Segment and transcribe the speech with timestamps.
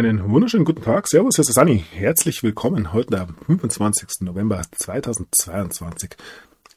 [0.00, 1.06] Einen wunderschönen guten Tag.
[1.08, 1.84] Servus, hier ist Sani.
[1.92, 4.22] Herzlich willkommen heute am 25.
[4.22, 6.16] November 2022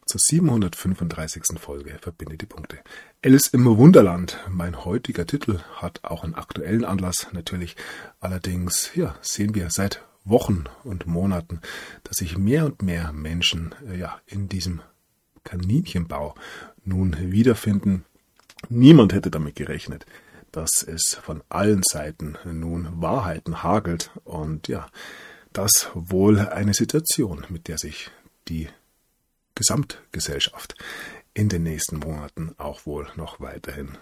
[0.06, 1.58] zur 735.
[1.58, 2.80] Folge Verbinde die Punkte.
[3.24, 4.40] Alice im Wunderland.
[4.50, 7.78] Mein heutiger Titel hat auch einen aktuellen Anlass natürlich.
[8.20, 11.62] Allerdings, ja, sehen wir seit Wochen und Monaten,
[12.04, 14.82] dass sich mehr und mehr Menschen, äh, ja, in diesem
[15.46, 16.36] Kaninchenbau
[16.84, 18.04] nun wiederfinden.
[18.68, 20.06] Niemand hätte damit gerechnet
[20.54, 24.88] dass es von allen Seiten nun Wahrheiten hagelt und ja,
[25.52, 28.10] das wohl eine Situation, mit der sich
[28.48, 28.70] die
[29.56, 30.76] Gesamtgesellschaft
[31.34, 33.98] in den nächsten Monaten auch wohl noch weiterhin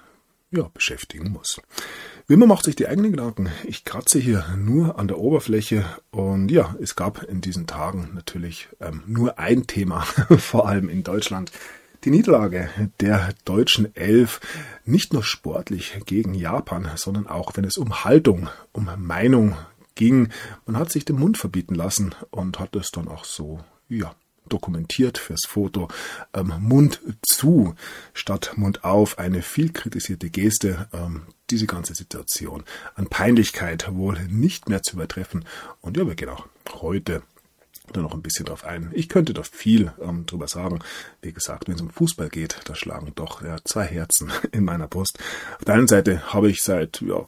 [0.52, 1.62] ja, beschäftigen muss.
[2.28, 3.50] Wie immer macht sich die eigenen Gedanken.
[3.64, 8.68] Ich kratze hier nur an der Oberfläche und ja, es gab in diesen Tagen natürlich
[8.82, 10.02] ähm, nur ein Thema,
[10.38, 11.52] vor allem in Deutschland,
[12.04, 14.40] die Niederlage der deutschen Elf
[14.86, 19.56] nicht nur sportlich gegen Japan, sondern auch wenn es um Haltung, um Meinung
[19.96, 20.30] ging.
[20.66, 24.16] Man hat sich den Mund verbieten lassen und hat es dann auch so, ja,
[24.50, 25.88] dokumentiert fürs Foto.
[26.34, 27.76] Ähm, Mund zu
[28.14, 30.88] statt Mund auf, eine viel kritisierte Geste.
[30.94, 32.64] Ähm, diese ganze Situation
[32.96, 35.46] an Peinlichkeit wohl nicht mehr zu übertreffen.
[35.82, 36.48] Und ja, wir gehen auch
[36.82, 37.24] heute
[37.92, 38.92] da noch ein bisschen drauf ein.
[38.94, 40.80] Ich könnte da viel ähm, drüber sagen.
[41.22, 44.88] Wie gesagt, wenn es um Fußball geht, da schlagen doch ja, zwei Herzen in meiner
[44.88, 45.20] Brust.
[45.58, 47.26] Auf der einen Seite habe ich seit, ja,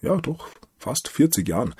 [0.00, 1.74] ja, doch fast 40 Jahren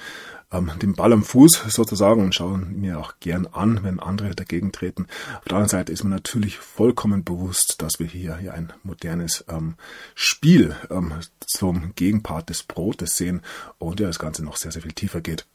[0.50, 4.72] ähm, den Ball am Fuß sozusagen und schaue mir auch gern an, wenn andere dagegen
[4.72, 5.06] treten.
[5.38, 9.44] Auf der anderen Seite ist mir natürlich vollkommen bewusst, dass wir hier, hier ein modernes
[9.48, 9.74] ähm,
[10.14, 11.12] Spiel ähm,
[11.46, 13.42] zum Gegenpart des Brotes sehen
[13.78, 15.46] und ja, das Ganze noch sehr, sehr viel tiefer geht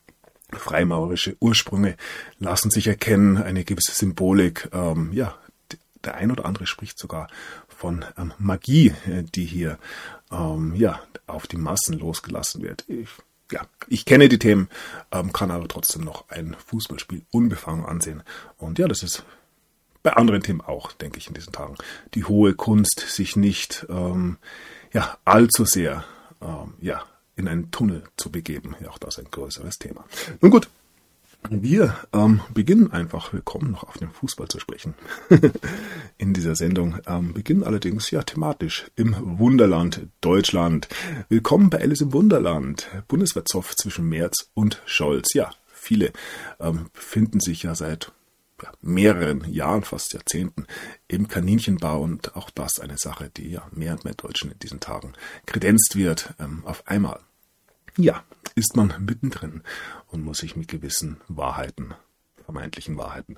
[0.52, 1.96] freimaurerische Ursprünge
[2.40, 4.69] lassen sich erkennen, eine gewisse Symbolik.
[4.73, 5.35] Ähm, ja,
[6.03, 7.28] der ein oder andere spricht sogar
[7.68, 9.78] von ähm, Magie, äh, die hier
[10.31, 12.85] ähm, ja auf die Massen losgelassen wird.
[12.88, 13.09] Ich,
[13.51, 14.69] ja, ich kenne die Themen,
[15.12, 18.23] ähm, kann aber trotzdem noch ein Fußballspiel unbefangen ansehen.
[18.57, 19.23] Und ja, das ist
[20.03, 21.75] bei anderen Themen auch, denke ich, in diesen Tagen.
[22.13, 24.38] Die hohe Kunst, sich nicht ähm,
[24.94, 26.06] ja allzu sehr
[26.41, 27.03] ähm, ja
[27.39, 28.75] in einen Tunnel zu begeben.
[28.81, 30.05] Ja, auch das ein größeres Thema.
[30.41, 30.69] Nun gut,
[31.50, 34.94] wir ähm, beginnen einfach, wir kommen noch auf den Fußball zu sprechen
[36.17, 40.89] in dieser Sendung, ähm, beginnen allerdings ja thematisch im Wunderland Deutschland.
[41.29, 45.33] Willkommen bei Alice im Wunderland, Bundeswehrzoff zwischen Merz und Scholz.
[45.33, 46.11] Ja, viele
[46.59, 48.11] ähm, befinden sich ja seit
[48.81, 50.67] mehreren Jahren, fast Jahrzehnten
[51.07, 54.81] im Kaninchenbau und auch das eine Sache, die ja mehr und mehr Deutschen in diesen
[54.81, 55.13] Tagen
[55.45, 57.22] kredenzt wird, ähm, auf einmal.
[57.99, 58.23] Ja,
[58.55, 59.61] ist man mittendrin
[60.07, 61.93] und muss sich mit gewissen Wahrheiten,
[62.45, 63.35] vermeintlichen Wahrheiten,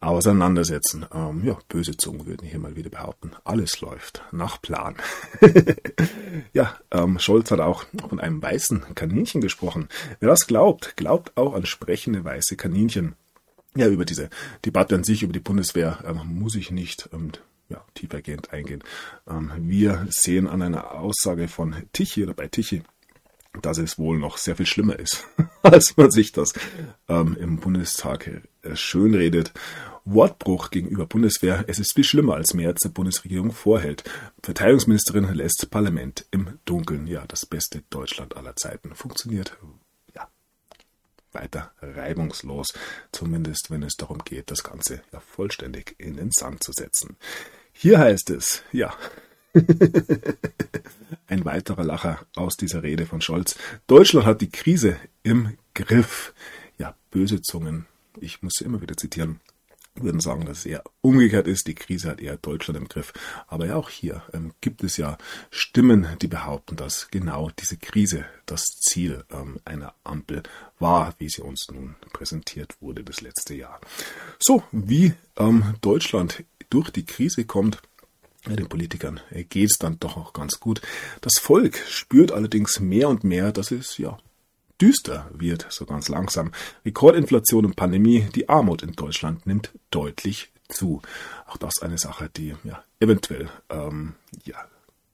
[0.00, 1.06] auseinandersetzen.
[1.14, 4.96] Ähm, ja, böse Zungen würden hier mal wieder behaupten, alles läuft nach Plan.
[6.52, 9.88] ja, ähm, Scholz hat auch von einem weißen Kaninchen gesprochen.
[10.20, 13.14] Wer das glaubt, glaubt auch an sprechende weiße Kaninchen.
[13.74, 14.28] Ja, über diese
[14.66, 17.32] Debatte an sich, über die Bundeswehr, ähm, muss ich nicht ähm,
[17.70, 18.84] ja, tiefergehend eingehen.
[19.26, 22.82] Ähm, wir sehen an einer Aussage von Tichy oder bei Tichy,
[23.60, 25.26] dass es wohl noch sehr viel schlimmer ist,
[25.62, 26.52] als man sich das
[27.08, 28.26] ähm, im Bundestag
[28.62, 29.52] äh, schönredet.
[30.04, 31.64] Wortbruch gegenüber Bundeswehr.
[31.68, 34.02] Es ist viel schlimmer, als März der Bundesregierung vorhält.
[34.42, 37.06] Verteidigungsministerin lässt Parlament im Dunkeln.
[37.06, 38.96] Ja, das beste Deutschland aller Zeiten.
[38.96, 39.56] Funktioniert
[40.14, 40.26] ja
[41.30, 42.72] weiter reibungslos.
[43.12, 47.16] Zumindest wenn es darum geht, das Ganze ja vollständig in den Sand zu setzen.
[47.72, 48.92] Hier heißt es, ja,
[51.26, 53.56] Ein weiterer Lacher aus dieser Rede von Scholz.
[53.86, 56.34] Deutschland hat die Krise im Griff.
[56.78, 57.86] Ja, böse Zungen,
[58.20, 59.40] ich muss sie immer wieder zitieren,
[59.94, 61.66] würden sagen, dass es eher umgekehrt ist.
[61.66, 63.12] Die Krise hat eher Deutschland im Griff.
[63.46, 65.18] Aber ja, auch hier ähm, gibt es ja
[65.50, 70.42] Stimmen, die behaupten, dass genau diese Krise das Ziel ähm, einer Ampel
[70.78, 73.80] war, wie sie uns nun präsentiert wurde das letzte Jahr.
[74.38, 77.82] So, wie ähm, Deutschland durch die Krise kommt,
[78.46, 80.80] den Politikern geht es dann doch auch ganz gut.
[81.20, 84.18] Das Volk spürt allerdings mehr und mehr, dass es ja
[84.80, 86.50] düster wird, so ganz langsam.
[86.84, 91.02] Rekordinflation und Pandemie, die Armut in Deutschland nimmt deutlich zu.
[91.46, 94.56] Auch das eine Sache, die ja eventuell ähm, ja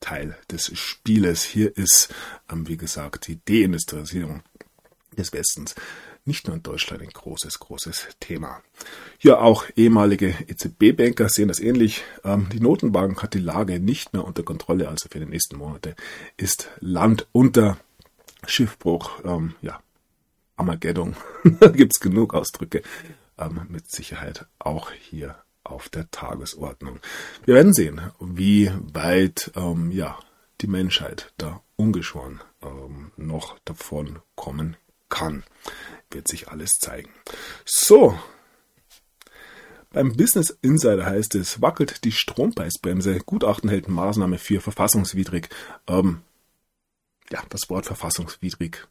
[0.00, 2.14] Teil des Spieles hier ist.
[2.50, 4.42] Ähm, wie gesagt, die Deindustrialisierung
[5.16, 5.74] des Westens
[6.24, 8.62] nicht nur in Deutschland ein großes, großes Thema.
[9.18, 12.04] Hier auch ehemalige EZB-Banker sehen das ähnlich.
[12.24, 15.94] Ähm, die Notenbank hat die Lage nicht mehr unter Kontrolle, also für die nächsten Monate
[16.36, 17.78] ist Land unter
[18.46, 19.80] Schiffbruch, ähm, ja,
[20.56, 21.16] Armageddon,
[21.60, 22.82] da gibt's genug Ausdrücke,
[23.38, 27.00] ähm, mit Sicherheit auch hier auf der Tagesordnung.
[27.44, 29.52] Wir werden sehen, wie weit,
[29.90, 30.18] ja,
[30.62, 32.40] die Menschheit da ungeschoren
[33.16, 34.76] noch davon kommen
[35.08, 35.44] kann.
[36.10, 37.10] Wird sich alles zeigen.
[37.64, 38.18] So.
[39.90, 43.18] Beim Business Insider heißt es, wackelt die Strompreisbremse.
[43.20, 45.48] Gutachten hält Maßnahme für verfassungswidrig.
[45.86, 46.22] Ähm,
[47.30, 48.86] ja, das Wort verfassungswidrig.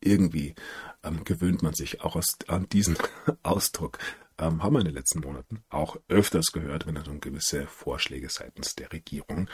[0.00, 0.54] Irgendwie
[1.02, 2.96] ähm, gewöhnt man sich auch aus, an diesen
[3.42, 3.98] Ausdruck.
[4.38, 8.30] Ähm, haben wir in den letzten Monaten auch öfters gehört, wenn es um gewisse Vorschläge
[8.30, 9.48] seitens der Regierung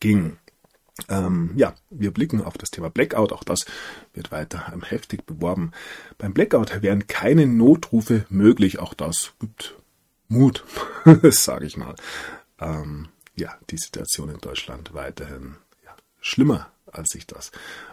[0.00, 0.38] ging.
[1.08, 3.32] Ähm, ja, wir blicken auf das Thema Blackout.
[3.32, 3.64] Auch das
[4.12, 5.72] wird weiter heftig beworben.
[6.18, 8.78] Beim Blackout wären keine Notrufe möglich.
[8.78, 9.76] Auch das gibt
[10.28, 10.64] Mut,
[11.22, 11.94] sage ich mal.
[12.58, 17.50] Ähm, ja, die Situation in Deutschland weiterhin ja, schlimmer, als sich das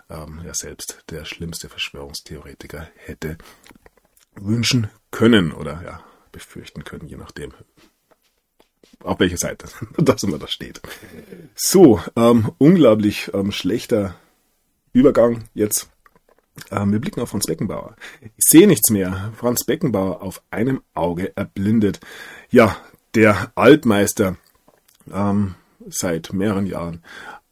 [0.10, 3.38] ähm, ja selbst der schlimmste Verschwörungstheoretiker hätte
[4.36, 7.54] wünschen können oder ja befürchten können, je nachdem,
[9.04, 9.68] auf welcher Seite
[9.98, 10.82] das immer da steht.
[11.56, 14.16] So, ähm, unglaublich ähm, schlechter
[14.94, 15.90] Übergang jetzt.
[16.72, 17.96] Ähm, wir blicken auf Franz Beckenbauer.
[18.22, 19.32] Ich sehe nichts mehr.
[19.38, 22.00] Franz Beckenbauer auf einem Auge erblindet.
[22.50, 22.76] Ja,
[23.16, 24.38] der Altmeister
[25.12, 25.56] ähm,
[25.88, 27.04] seit mehreren Jahren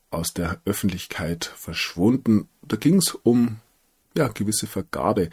[0.10, 2.48] aus der Öffentlichkeit verschwunden.
[2.62, 3.58] Da ging es um
[4.16, 5.30] ja, gewisse Vergabe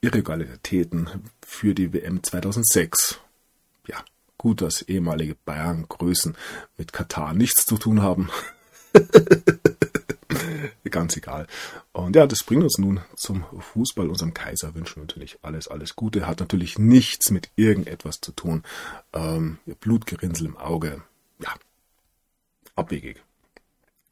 [0.00, 1.08] Irregularitäten
[1.44, 3.20] für die WM 2006.
[4.40, 6.34] Gut, dass ehemalige Bayern-Größen
[6.78, 8.30] mit Katar nichts zu tun haben.
[10.90, 11.46] Ganz egal.
[11.92, 14.08] Und ja, das bringt uns nun zum Fußball.
[14.08, 16.26] Unserem Kaiser wünschen wir natürlich alles, alles Gute.
[16.26, 18.62] Hat natürlich nichts mit irgendetwas zu tun.
[19.12, 21.02] Ähm, Blutgerinnsel im Auge.
[21.38, 21.54] Ja,
[22.76, 23.22] abwegig.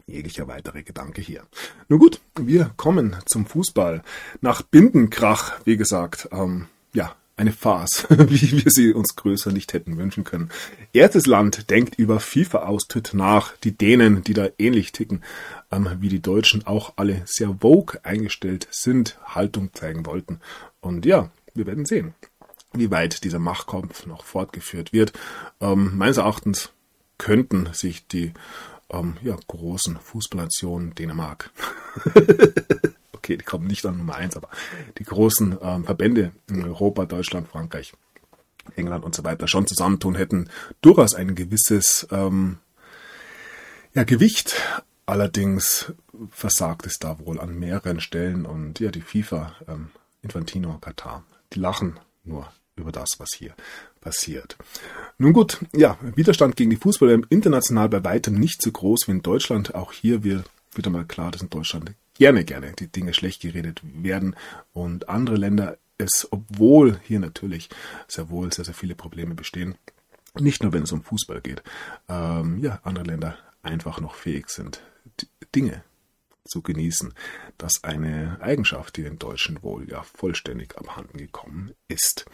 [0.06, 1.46] Jeglicher weitere Gedanke hier.
[1.88, 4.02] Nun gut, wir kommen zum Fußball.
[4.42, 9.96] Nach Bindenkrach, wie gesagt, ähm, ja, eine Farce, wie wir sie uns größer nicht hätten
[9.96, 10.50] wünschen können.
[10.92, 13.56] Erstes Land denkt über FIFA-Austritt nach.
[13.58, 15.22] Die Dänen, die da ähnlich ticken
[15.70, 20.40] ähm, wie die Deutschen, auch alle sehr vogue eingestellt sind, Haltung zeigen wollten.
[20.80, 22.14] Und ja, wir werden sehen,
[22.72, 25.12] wie weit dieser Machtkampf noch fortgeführt wird.
[25.60, 26.70] Ähm, meines Erachtens
[27.18, 28.32] könnten sich die
[28.90, 31.50] ähm, ja, großen Fußballnationen Dänemark
[33.28, 34.48] okay, die kommen nicht an Nummer eins, aber
[34.98, 37.92] die großen ähm, Verbände in Europa, Deutschland, Frankreich,
[38.74, 40.48] England und so weiter schon zusammentun, hätten
[40.80, 42.58] durchaus ein gewisses ähm,
[43.94, 44.56] ja, Gewicht.
[45.04, 45.92] Allerdings
[46.30, 49.90] versagt es da wohl an mehreren Stellen und ja, die FIFA, ähm,
[50.22, 53.54] Infantino, Katar, die lachen nur über das, was hier
[54.00, 54.56] passiert.
[55.18, 59.22] Nun gut, ja, Widerstand gegen die Fußballer international bei weitem nicht so groß wie in
[59.22, 59.74] Deutschland.
[59.74, 60.44] Auch hier wird
[60.74, 64.36] wieder mal klar, dass in Deutschland gerne, gerne die Dinge schlecht geredet werden
[64.72, 67.68] und andere Länder es, obwohl hier natürlich
[68.06, 69.76] sehr wohl sehr, sehr viele Probleme bestehen,
[70.38, 71.62] nicht nur wenn es um Fußball geht,
[72.08, 74.82] ähm, ja, andere Länder einfach noch fähig sind,
[75.54, 75.82] Dinge
[76.44, 77.12] zu genießen.
[77.58, 82.26] Das ist eine Eigenschaft, die den Deutschen wohl ja vollständig abhanden gekommen ist.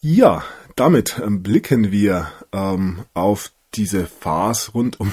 [0.00, 5.12] Ja, damit ähm, blicken wir ähm, auf diese Farce rund um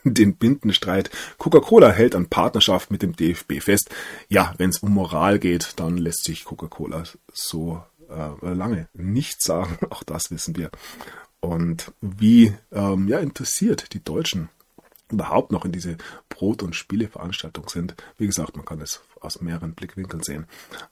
[0.04, 1.10] den Bindenstreit.
[1.38, 3.90] Coca-Cola hält an Partnerschaft mit dem DFB fest.
[4.28, 9.78] Ja, wenn es um Moral geht, dann lässt sich Coca-Cola so äh, lange nichts sagen.
[9.90, 10.70] Auch das wissen wir.
[11.40, 14.50] Und wie ähm, ja, interessiert die Deutschen
[15.10, 15.96] überhaupt noch in diese
[16.28, 17.94] Brot- und Spieleveranstaltung sind.
[18.16, 20.46] Wie gesagt, man kann es aus mehreren Blickwinkeln sehen.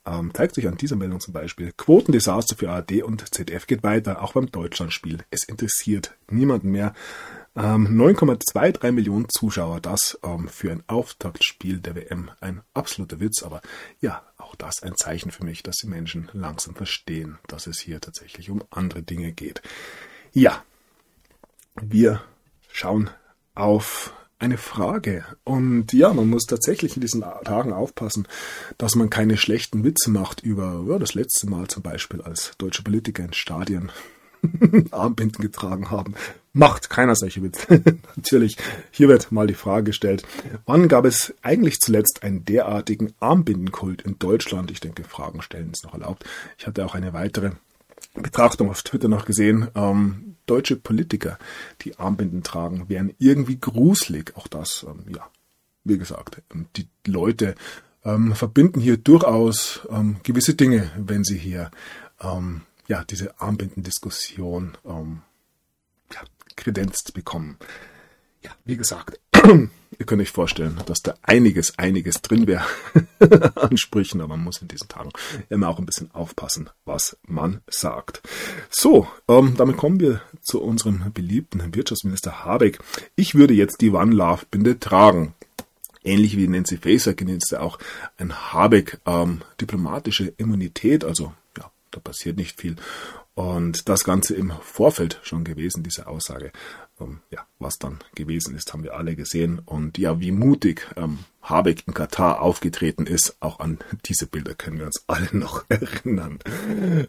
[0.04, 4.22] Ähm, zeigt sich an dieser Meldung zum Beispiel, Quotendesaster für ARD und ZDF geht weiter,
[4.22, 5.18] auch beim Deutschlandspiel.
[5.30, 6.94] Es interessiert niemanden mehr.
[7.58, 13.62] Ähm, 9,23 Millionen Zuschauer, das ähm, für ein Auftaktspiel der WM ein absoluter Witz, aber
[14.00, 18.00] ja, auch das ein Zeichen für mich, dass die Menschen langsam verstehen, dass es hier
[18.00, 19.60] tatsächlich um andere Dinge geht.
[20.32, 20.62] Ja,
[21.82, 22.22] wir
[22.70, 23.10] schauen
[23.56, 25.24] auf eine Frage.
[25.42, 28.28] Und ja, man muss tatsächlich in diesen Tagen aufpassen,
[28.76, 32.84] dass man keine schlechten Witze macht über ja, das letzte Mal zum Beispiel, als deutsche
[32.84, 33.90] Politiker in Stadien
[34.92, 36.14] Armbinden getragen haben.
[36.58, 37.80] Macht keiner solche Witze.
[38.16, 38.56] Natürlich,
[38.90, 40.24] hier wird mal die Frage gestellt,
[40.66, 44.72] wann gab es eigentlich zuletzt einen derartigen Armbindenkult in Deutschland?
[44.72, 46.24] Ich denke, Fragen stellen ist noch erlaubt.
[46.58, 47.52] Ich hatte auch eine weitere
[48.14, 49.68] Betrachtung auf Twitter noch gesehen.
[49.76, 51.38] Ähm, deutsche Politiker,
[51.82, 54.32] die Armbinden tragen, wären irgendwie gruselig.
[54.34, 55.30] Auch das, ähm, ja,
[55.84, 57.54] wie gesagt, ähm, die Leute
[58.04, 61.70] ähm, verbinden hier durchaus ähm, gewisse Dinge, wenn sie hier
[62.20, 65.22] ähm, ja, diese Armbindendiskussion ähm,
[66.58, 67.56] kredenzt bekommen.
[68.42, 72.64] Ja, wie gesagt, ihr könnt euch vorstellen, dass da einiges, einiges drin wäre
[73.56, 75.10] an Sprüchen, aber man muss in diesen Tagen
[75.48, 78.22] immer auch ein bisschen aufpassen, was man sagt.
[78.70, 82.78] So, ähm, damit kommen wir zu unserem beliebten Wirtschaftsminister Habeck.
[83.16, 85.34] Ich würde jetzt die One Love Binde tragen.
[86.04, 87.78] Ähnlich wie Nancy Faeser genießt ja auch
[88.18, 92.76] ein Habeck ähm, diplomatische Immunität, also ja, da passiert nicht viel.
[93.38, 96.50] Und das Ganze im Vorfeld schon gewesen, diese Aussage.
[97.00, 99.60] Ähm, ja, was dann gewesen ist, haben wir alle gesehen.
[99.64, 104.80] Und ja, wie mutig ähm, Habeck in Katar aufgetreten ist, auch an diese Bilder können
[104.80, 106.40] wir uns alle noch erinnern.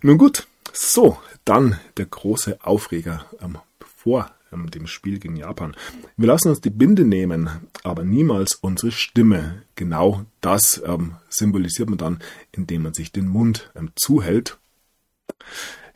[0.04, 5.76] Nun gut, so, dann der große Aufreger ähm, vor ähm, dem Spiel gegen Japan.
[6.16, 7.50] Wir lassen uns die Binde nehmen,
[7.82, 9.64] aber niemals unsere Stimme.
[9.74, 12.20] Genau das ähm, symbolisiert man dann,
[12.52, 14.60] indem man sich den Mund ähm, zuhält.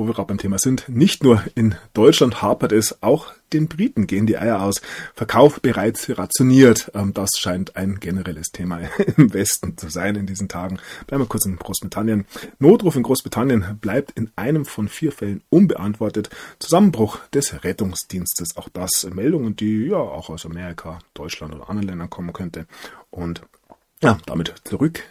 [0.00, 4.06] wo wir gerade beim Thema sind, nicht nur in Deutschland hapert es, auch den Briten
[4.06, 4.80] gehen die Eier aus.
[5.14, 6.90] Verkauf bereits rationiert.
[6.94, 8.80] Ähm, das scheint ein generelles Thema
[9.18, 10.78] im Westen zu sein in diesen Tagen.
[11.06, 12.24] Bleiben wir kurz in Großbritannien.
[12.58, 16.30] Notruf in Großbritannien bleibt in einem von vier Fällen unbeantwortet.
[16.60, 18.56] Zusammenbruch des Rettungsdienstes.
[18.56, 22.66] Auch das Meldungen, die ja auch aus Amerika, Deutschland oder anderen Ländern kommen könnte.
[23.10, 23.42] Und
[24.00, 25.02] ja, damit zurück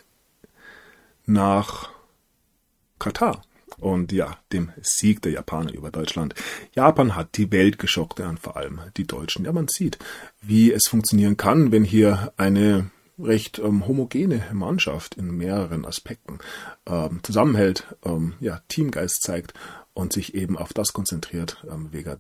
[1.28, 1.92] nach
[2.98, 3.44] Katar
[3.78, 6.36] und ja, dem Sieg der Japaner über Deutschland.
[6.74, 9.46] Japan hat die Welt geschockt, und vor allem die Deutschen.
[9.46, 10.00] Ja, man sieht,
[10.42, 12.90] wie es funktionieren kann, wenn hier eine
[13.22, 16.40] recht ähm, homogene Mannschaft in mehreren Aspekten
[16.86, 19.54] ähm, zusammenhält, ähm, ja, Teamgeist zeigt
[19.94, 22.18] und sich eben auf das konzentriert, ähm, wegen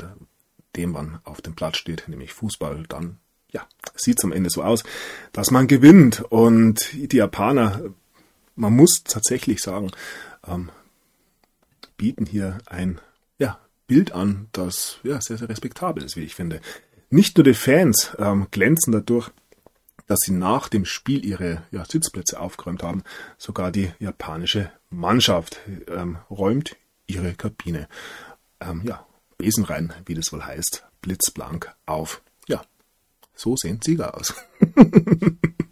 [0.76, 3.18] dem man auf dem Platz steht, nämlich Fußball, dann
[3.52, 3.66] ja,
[3.96, 4.84] sieht am Ende so aus,
[5.32, 6.22] dass man gewinnt.
[6.30, 7.82] Und die Japaner,
[8.56, 9.92] man muss tatsächlich sagen,
[10.48, 10.70] ähm,
[12.00, 13.00] bieten hier ein
[13.38, 16.62] ja, Bild an, das ja, sehr, sehr respektabel ist, wie ich finde.
[17.12, 19.30] Nicht nur die Fans ähm, glänzen dadurch,
[20.08, 23.04] dass sie nach dem Spiel ihre ja, Sitzplätze aufgeräumt haben.
[23.38, 27.88] Sogar die japanische Mannschaft ähm, räumt ihre Kabine.
[28.60, 29.06] Ähm, ja,
[29.38, 32.22] besenrein, wie das wohl heißt, blitzblank auf.
[32.48, 32.64] Ja,
[33.36, 34.34] so sehen Sieger aus.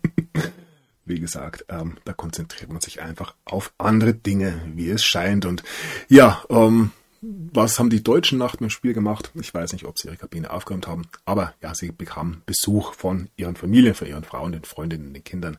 [1.08, 5.46] wie gesagt, ähm, da konzentriert man sich einfach auf andere Dinge, wie es scheint.
[5.46, 5.64] Und
[6.08, 9.32] ja, ähm, was haben die Deutschen nach dem Spiel gemacht?
[9.36, 13.30] Ich weiß nicht, ob sie ihre Kabine aufgeräumt haben, aber ja, sie bekamen Besuch von
[13.38, 15.58] ihren Familien, von ihren Frauen, den Freundinnen, den Kindern.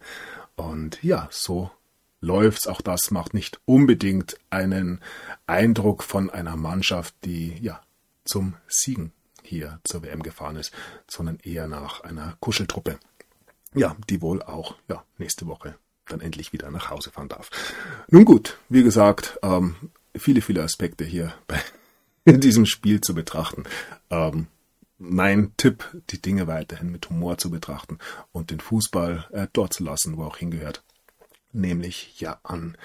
[0.57, 1.71] Und ja, so
[2.21, 2.67] läuft's.
[2.67, 5.01] Auch das macht nicht unbedingt einen
[5.47, 7.81] Eindruck von einer Mannschaft, die ja
[8.25, 9.13] zum Siegen
[9.43, 10.73] hier zur WM gefahren ist,
[11.09, 12.99] sondern eher nach einer Kuscheltruppe
[13.79, 17.51] ja, die wohl auch ja, nächste Woche dann endlich wieder nach Hause fahren darf.
[18.09, 19.77] Nun gut, wie gesagt, ähm,
[20.17, 21.61] viele, viele Aspekte hier bei
[22.39, 23.65] diesem Spiel zu betrachten.
[24.11, 24.47] Ähm,
[24.99, 27.99] mein Tipp, die Dinge weiterhin mit Humor zu betrachten
[28.33, 30.83] und den Fußball äh, dort zu lassen, wo auch hingehört.
[31.53, 32.77] Nämlich ja an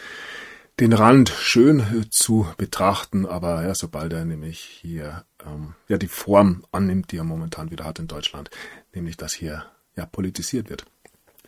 [0.79, 6.07] den Rand schön äh, zu betrachten, aber ja, sobald er nämlich hier ähm, ja die
[6.07, 8.49] Form annimmt, die er momentan wieder hat in Deutschland,
[8.93, 10.85] nämlich dass hier ja, politisiert wird,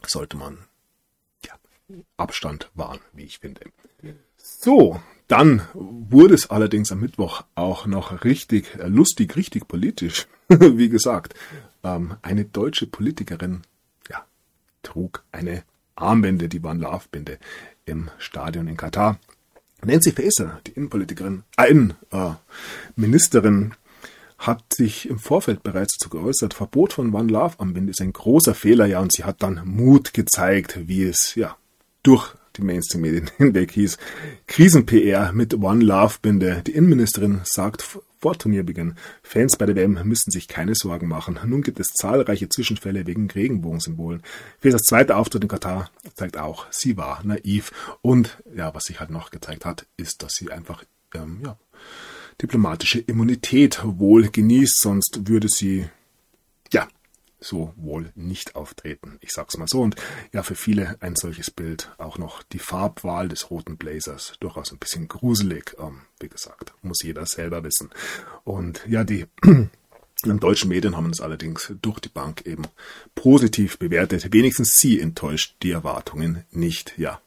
[0.06, 0.60] sollte man
[1.46, 1.54] ja,
[2.18, 3.62] Abstand wahren, wie ich finde.
[4.38, 10.28] So, dann wurde es allerdings am Mittwoch auch noch richtig äh, lustig, richtig politisch.
[10.50, 11.34] wie gesagt,
[11.84, 13.64] ähm, eine deutsche Politikerin
[14.10, 14.24] ja,
[14.84, 15.64] trug eine
[15.96, 17.40] Armbinde, die Love Binde
[17.86, 19.20] im Stadion in Katar.
[19.84, 23.76] Nancy Faeser, die Innenpolitikerin, äh, Innenministerin, äh,
[24.48, 28.14] hat sich im Vorfeld bereits dazu geäußert, Verbot von One Love am Wind ist ein
[28.14, 31.58] großer Fehler, ja, und sie hat dann Mut gezeigt, wie es, ja,
[32.04, 33.98] durch die Mainstream-Medien hinweg hieß.
[34.48, 36.64] Krisen-PR mit One Love-Binde.
[36.66, 41.40] Die Innenministerin sagt vor Turnierbeginn, Fans bei der WM müssen sich keine Sorgen machen.
[41.46, 44.24] Nun gibt es zahlreiche Zwischenfälle wegen Regenbogensymbolen.
[44.60, 47.72] Fesers zweiter Auftritt in Katar zeigt auch, sie war naiv.
[48.02, 50.84] Und ja, was sich halt noch gezeigt hat, ist, dass sie einfach
[51.14, 51.58] ähm, ja,
[52.42, 55.88] diplomatische Immunität wohl genießt, sonst würde sie
[56.72, 56.88] ja
[57.40, 59.18] so wohl nicht auftreten.
[59.22, 59.82] Ich sag's mal so.
[59.82, 59.96] Und
[60.34, 64.80] ja, für viele ein solches Bild auch noch die Farbwahl des roten Blazers durchaus ein
[64.80, 65.76] bisschen gruselig.
[65.80, 67.90] Ähm, wie gesagt, muss jeder selber wissen.
[68.44, 72.64] Und ja, die in deutschen Medien haben es allerdings durch die Bank eben
[73.14, 74.34] positiv bewertet.
[74.34, 76.98] Wenigstens sie enttäuscht die Erwartungen nicht.
[76.98, 77.22] Ja,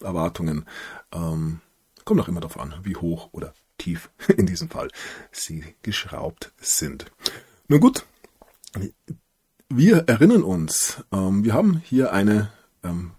[0.00, 0.66] Erwartungen
[1.12, 1.60] ähm,
[2.04, 4.90] kommt auch immer darauf an, wie hoch oder tief in diesem Fall
[5.32, 7.10] sie geschraubt sind.
[7.68, 8.04] Nun gut,
[9.68, 12.50] wir erinnern uns, ähm, wir haben hier eine
[12.82, 13.12] ähm,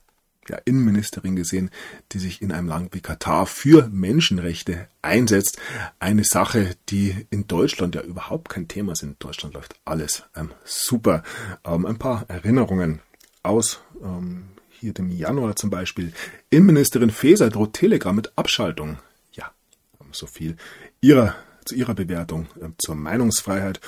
[0.47, 1.71] ja, Innenministerin gesehen,
[2.11, 5.59] die sich in einem Land wie Katar für Menschenrechte einsetzt.
[5.99, 9.03] Eine Sache, die in Deutschland ja überhaupt kein Thema ist.
[9.03, 11.23] In Deutschland läuft alles ähm, super.
[11.63, 12.99] Ähm, ein paar Erinnerungen
[13.43, 16.13] aus ähm, hier dem Januar zum Beispiel.
[16.49, 18.99] Innenministerin Faeser droht Telegram mit Abschaltung.
[20.15, 20.55] So viel
[21.01, 23.81] ihrer, zu ihrer Bewertung äh, zur Meinungsfreiheit.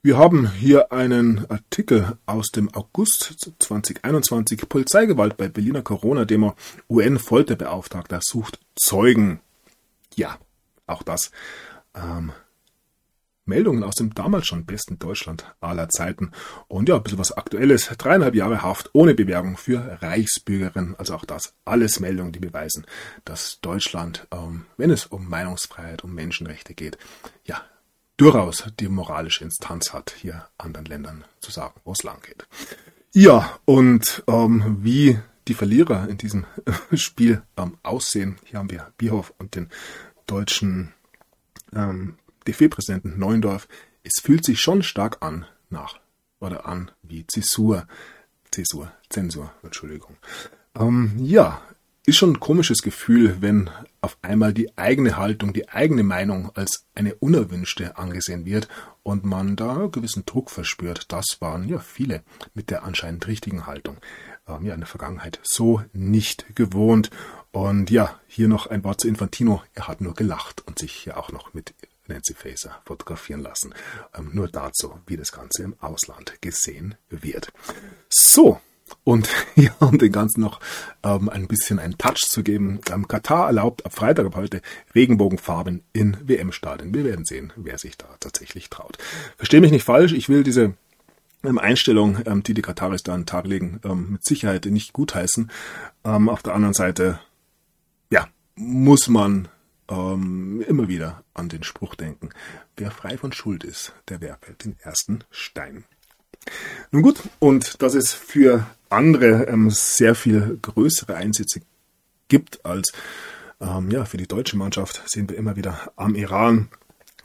[0.00, 4.68] Wir haben hier einen Artikel aus dem August 2021.
[4.68, 6.54] Polizeigewalt bei Berliner Corona-Demo.
[6.88, 9.40] UN-Folterbeauftragter sucht Zeugen.
[10.14, 10.38] Ja,
[10.86, 11.32] auch das.
[11.94, 12.32] Ähm,
[13.48, 16.32] Meldungen aus dem damals schon besten Deutschland aller Zeiten.
[16.68, 17.88] Und ja, ein bisschen was Aktuelles.
[17.98, 20.94] Dreieinhalb Jahre Haft ohne Bewährung für Reichsbürgerin.
[20.98, 21.54] Also auch das.
[21.64, 22.86] Alles Meldungen, die beweisen,
[23.24, 26.98] dass Deutschland, ähm, wenn es um Meinungsfreiheit, um Menschenrechte geht,
[27.44, 27.62] ja,
[28.16, 32.46] durchaus die moralische Instanz hat, hier anderen Ländern zu sagen, wo es lang geht.
[33.12, 36.44] Ja, und ähm, wie die Verlierer in diesem
[36.92, 39.70] Spiel ähm, aussehen, hier haben wir Bierhoff und den
[40.26, 40.92] deutschen
[41.74, 43.68] ähm, DFB-Präsidenten Neuendorf.
[44.02, 45.98] Es fühlt sich schon stark an nach
[46.40, 47.86] oder an wie Zäsur,
[48.50, 50.16] Zäsur, Zensur, Entschuldigung.
[50.74, 51.60] Ähm, ja,
[52.06, 53.68] ist schon ein komisches Gefühl, wenn
[54.00, 58.68] auf einmal die eigene Haltung, die eigene Meinung als eine unerwünschte angesehen wird
[59.02, 61.12] und man da gewissen Druck verspürt.
[61.12, 62.22] Das waren ja viele
[62.54, 63.98] mit der anscheinend richtigen Haltung.
[64.46, 67.10] Ähm, ja, in der Vergangenheit so nicht gewohnt.
[67.50, 69.62] Und ja, hier noch ein Wort zu Infantino.
[69.74, 71.74] Er hat nur gelacht und sich ja auch noch mit
[72.08, 73.74] Nancy Faeser fotografieren lassen.
[74.14, 77.52] Ähm, nur dazu, wie das Ganze im Ausland gesehen wird.
[78.08, 78.60] So,
[79.04, 80.60] und ja, um den Ganzen noch
[81.02, 84.62] ähm, ein bisschen einen Touch zu geben, ähm, Katar erlaubt ab Freitag ab heute
[84.94, 86.94] Regenbogenfarben in WM-Stadien.
[86.94, 88.98] Wir werden sehen, wer sich da tatsächlich traut.
[89.36, 90.74] Verstehe mich nicht falsch, ich will diese
[91.44, 94.92] ähm, Einstellung, ähm, die die Kataris da an den Tag legen, ähm, mit Sicherheit nicht
[94.92, 95.50] gutheißen.
[96.04, 97.20] Ähm, auf der anderen Seite,
[98.10, 99.48] ja, muss man
[99.88, 102.30] ähm, immer wieder an den Spruch denken,
[102.76, 105.84] wer frei von Schuld ist, der werfe den ersten Stein.
[106.90, 111.60] Nun gut, und dass es für andere ähm, sehr viel größere Einsätze
[112.28, 112.92] gibt als
[113.60, 116.68] ähm, ja, für die deutsche Mannschaft, sehen wir immer wieder am Iran.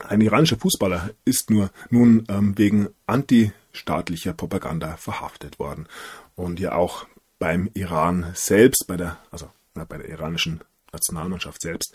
[0.00, 5.86] Ein iranischer Fußballer ist nur nun ähm, wegen antistaatlicher Propaganda verhaftet worden.
[6.34, 7.06] Und ja auch
[7.38, 10.60] beim Iran selbst, bei der, also na, bei der iranischen
[10.92, 11.94] Nationalmannschaft selbst,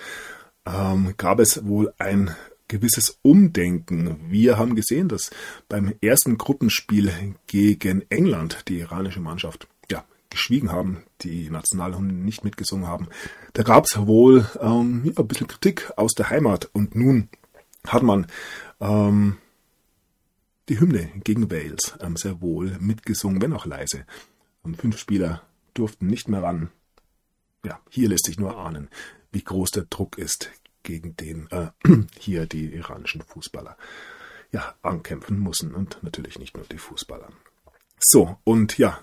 [0.70, 2.36] ähm, gab es wohl ein
[2.70, 4.18] gewisses Umdenken.
[4.30, 5.32] Wir haben gesehen, dass
[5.68, 7.12] beim ersten Gruppenspiel
[7.48, 13.10] gegen England die iranische Mannschaft ja, geschwiegen haben, die Nationalhymne nicht mitgesungen haben.
[13.54, 17.28] Da gab es wohl ähm, ja, ein bisschen Kritik aus der Heimat und nun
[17.86, 18.28] hat man
[18.80, 19.38] ähm,
[20.70, 24.06] die Hymne gegen Wales ähm, sehr wohl mitgesungen, wenn auch leise.
[24.62, 25.42] Und fünf Spieler
[25.74, 26.70] durften nicht mehr ran.
[27.66, 28.90] Ja, hier lässt sich nur ahnen,
[29.32, 30.52] wie groß der Druck ist
[30.84, 31.70] gegen den äh,
[32.20, 33.78] hier die iranischen Fußballer
[34.52, 37.30] ja, ankämpfen müssen und natürlich nicht nur die Fußballer.
[38.00, 39.00] So, und ja,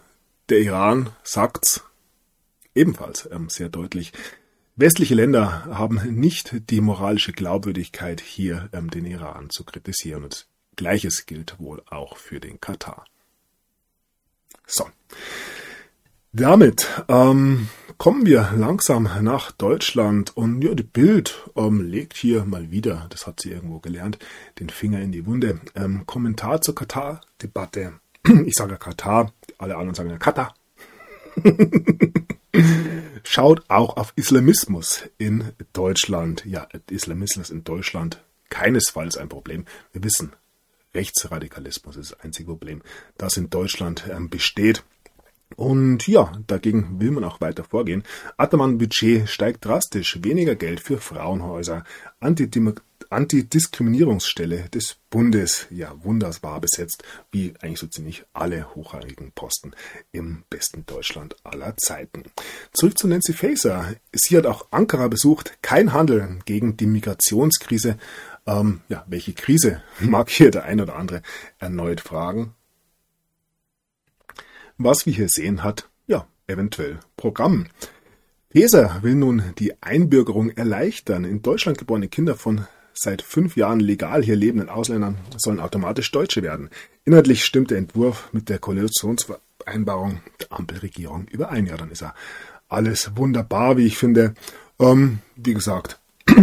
[0.49, 1.85] der Iran sagt's
[2.75, 4.13] ebenfalls ähm, sehr deutlich.
[4.77, 10.25] Westliche Länder haben nicht die moralische Glaubwürdigkeit, hier ähm, den Iran zu kritisieren.
[10.25, 13.07] Und Gleiches gilt wohl auch für den Katar.
[14.67, 14.89] So.
[16.33, 22.71] Damit ähm, kommen wir langsam nach Deutschland und ja, die Bild ähm, legt hier mal
[22.71, 24.19] wieder, das hat sie irgendwo gelernt,
[24.61, 25.61] den Finger in die Wunde.
[25.75, 27.95] Ähm, Kommentar zur Katar-Debatte.
[28.45, 30.55] Ich sage Katar, alle anderen sagen ja Katar.
[33.23, 36.45] Schaut auch auf Islamismus in Deutschland.
[36.45, 39.65] Ja, Islamismus in Deutschland keinesfalls ein Problem.
[39.93, 40.33] Wir wissen,
[40.95, 42.83] Rechtsradikalismus ist das einzige Problem,
[43.19, 44.85] das in Deutschland ähm, besteht.
[45.55, 48.03] Und ja, dagegen will man auch weiter vorgehen.
[48.37, 51.85] Ataman-Budget steigt drastisch, weniger Geld für Frauenhäuser,
[52.19, 59.71] Antidiskriminierungsstelle des Bundes, ja wunderbar besetzt, wie eigentlich so ziemlich alle hochrangigen Posten
[60.11, 62.25] im besten Deutschland aller Zeiten.
[62.73, 63.95] Zurück zu Nancy Faeser.
[64.13, 65.59] Sie hat auch Ankara besucht.
[65.63, 67.99] Kein Handel gegen die Migrationskrise.
[68.47, 71.23] Ähm, ja, welche Krise mag hier der ein oder andere
[71.59, 72.57] erneut fragen?
[74.79, 77.67] Was wir hier sehen, hat ja eventuell Programm.
[78.51, 81.25] Faeser will nun die Einbürgerung erleichtern.
[81.25, 86.43] In Deutschland geborene Kinder von seit fünf Jahren legal hier lebenden Ausländern sollen automatisch Deutsche
[86.43, 86.69] werden.
[87.05, 91.67] Inhaltlich stimmt der Entwurf mit der Koalitionsvereinbarung der Ampelregierung überein.
[91.67, 92.15] Ja, dann ist er
[92.69, 94.35] alles wunderbar, wie ich finde.
[94.79, 95.99] Ähm, wie gesagt,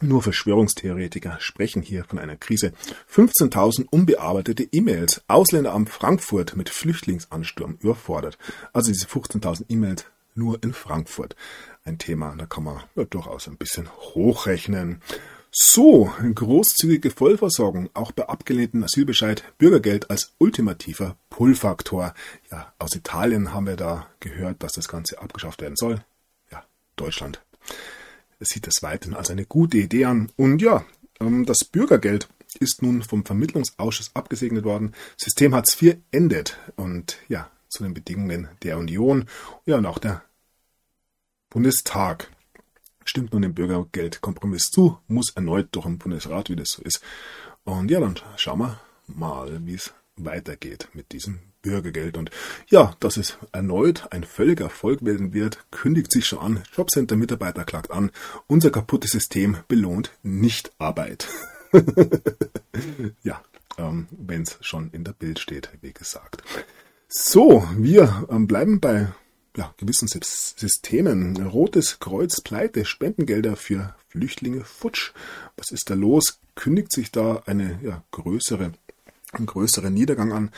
[0.00, 2.72] nur Verschwörungstheoretiker sprechen hier von einer Krise.
[3.12, 5.22] 15.000 unbearbeitete E-Mails.
[5.28, 8.38] Ausländeramt Frankfurt mit Flüchtlingsansturm überfordert.
[8.72, 11.36] Also diese 15.000 E-Mails nur in Frankfurt.
[11.84, 15.02] Ein Thema, da kann man ja, durchaus ein bisschen hochrechnen.
[15.50, 22.14] So, großzügige Vollversorgung, auch bei abgelehnten Asylbescheid, Bürgergeld als ultimativer Pull-Faktor.
[22.50, 26.04] Ja, aus Italien haben wir da gehört, dass das Ganze abgeschafft werden soll.
[26.52, 26.62] Ja,
[26.96, 27.42] Deutschland
[28.40, 30.30] sieht das weiterhin als eine gute Idee an.
[30.36, 30.84] Und ja,
[31.20, 32.28] ähm, das Bürgergeld
[32.60, 34.94] ist nun vom Vermittlungsausschuss abgesegnet worden.
[35.16, 36.56] System Hartz IV endet.
[36.76, 39.26] Und ja, zu den Bedingungen der Union,
[39.66, 40.22] ja, und auch der
[41.50, 42.30] Bundestag
[43.04, 47.00] stimmt nun dem Bürgergeldkompromiss zu, muss erneut durch den Bundesrat, wie das so ist.
[47.64, 49.92] Und ja, dann schauen wir mal, wie es
[50.24, 52.16] weitergeht mit diesem Bürgergeld.
[52.16, 52.30] Und
[52.68, 56.62] ja, dass es erneut ein völliger Erfolg werden wird, kündigt sich schon an.
[56.74, 58.10] Jobcenter-Mitarbeiter klagt an,
[58.46, 61.28] unser kaputtes System belohnt nicht Arbeit.
[63.22, 63.42] ja,
[63.76, 66.42] ähm, wenn es schon in der Bild steht, wie gesagt.
[67.08, 69.08] So, wir ähm, bleiben bei
[69.56, 71.36] ja, gewissen Systemen.
[71.46, 75.12] Rotes Kreuz pleite, Spendengelder für Flüchtlinge futsch.
[75.56, 76.40] Was ist da los?
[76.54, 78.72] Kündigt sich da eine ja, größere,
[79.32, 80.50] ein größerer Niedergang an?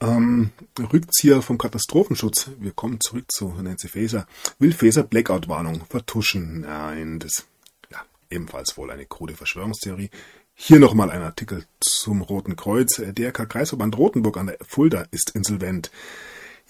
[0.00, 2.50] Ähm, Rückzieher vom Katastrophenschutz.
[2.58, 4.26] Wir kommen zurück zu Nancy Faeser.
[4.58, 6.60] Will Faeser Blackout-Warnung vertuschen?
[6.60, 7.46] Nein, das
[7.90, 7.98] ja
[8.30, 10.10] ebenfalls wohl eine krude Verschwörungstheorie.
[10.54, 13.00] Hier nochmal ein Artikel zum Roten Kreuz.
[13.00, 15.90] Der Kreisverband Rotenburg an der Fulda ist insolvent.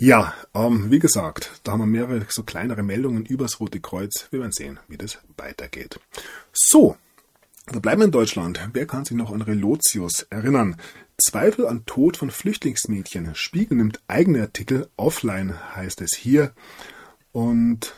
[0.00, 4.28] Ja, ähm, wie gesagt, da haben wir mehrere so kleinere Meldungen übers Rote Kreuz.
[4.30, 5.98] Wir werden sehen, wie das weitergeht.
[6.52, 6.96] So,
[7.72, 8.60] wir bleiben in Deutschland.
[8.72, 10.76] Wer kann sich noch an Relotius erinnern?
[11.20, 13.34] Zweifel an Tod von Flüchtlingsmädchen.
[13.34, 16.52] Spiegel nimmt eigene Artikel offline, heißt es hier.
[17.32, 17.94] Und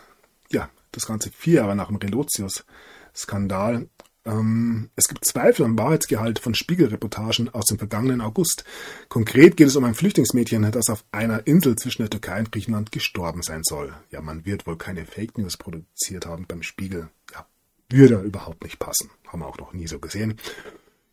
[0.50, 3.88] ja, das Ganze vier Jahre nach dem Relotius-Skandal
[4.24, 8.64] ähm, es gibt Zweifel am Wahrheitsgehalt von Spiegelreportagen aus dem vergangenen August.
[9.08, 12.92] Konkret geht es um ein Flüchtlingsmädchen, das auf einer Insel zwischen der Türkei und Griechenland
[12.92, 13.94] gestorben sein soll.
[14.10, 17.08] Ja, man wird wohl keine Fake News produziert haben beim Spiegel.
[17.32, 17.46] Ja,
[17.90, 19.10] würde überhaupt nicht passen.
[19.28, 20.38] Haben wir auch noch nie so gesehen.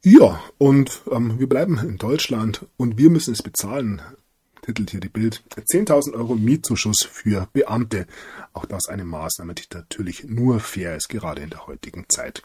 [0.03, 4.01] Ja, und ähm, wir bleiben in Deutschland und wir müssen es bezahlen
[4.67, 8.05] titelt hier die Bild, 10.000 Euro Mietzuschuss für Beamte.
[8.53, 12.43] Auch das eine Maßnahme, die natürlich nur fair ist, gerade in der heutigen Zeit.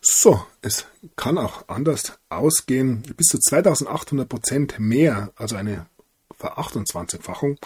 [0.00, 0.86] So, es
[1.16, 3.02] kann auch anders ausgehen.
[3.16, 5.86] Bis zu 2800 Prozent mehr, also eine
[6.38, 7.58] Ver-28-fachung.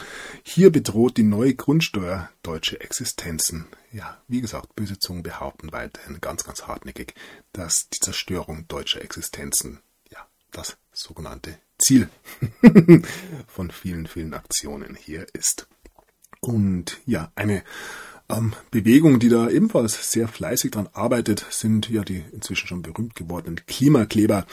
[0.43, 3.67] Hier bedroht die neue Grundsteuer deutsche Existenzen.
[3.93, 7.15] Ja, wie gesagt, böse Zungen behaupten weiterhin ganz, ganz hartnäckig,
[7.53, 9.81] dass die Zerstörung deutscher Existenzen,
[10.11, 12.09] ja, das sogenannte Ziel
[13.47, 15.67] von vielen, vielen Aktionen hier ist.
[16.41, 17.63] Und ja, eine
[18.31, 23.15] ähm, Bewegung, die da ebenfalls sehr fleißig dran arbeitet, sind ja die inzwischen schon berühmt
[23.17, 24.47] gewordenen Klimakleber.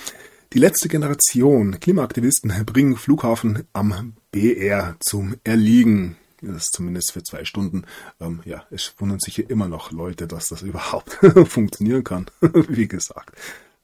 [0.53, 6.15] Die letzte Generation Klimaaktivisten bringen Flughafen am BR zum Erliegen.
[6.41, 7.83] Das ist zumindest für zwei Stunden.
[8.21, 12.27] Ähm, ja, es wundern sich hier immer noch Leute, dass das überhaupt funktionieren kann.
[12.69, 13.35] Wie gesagt,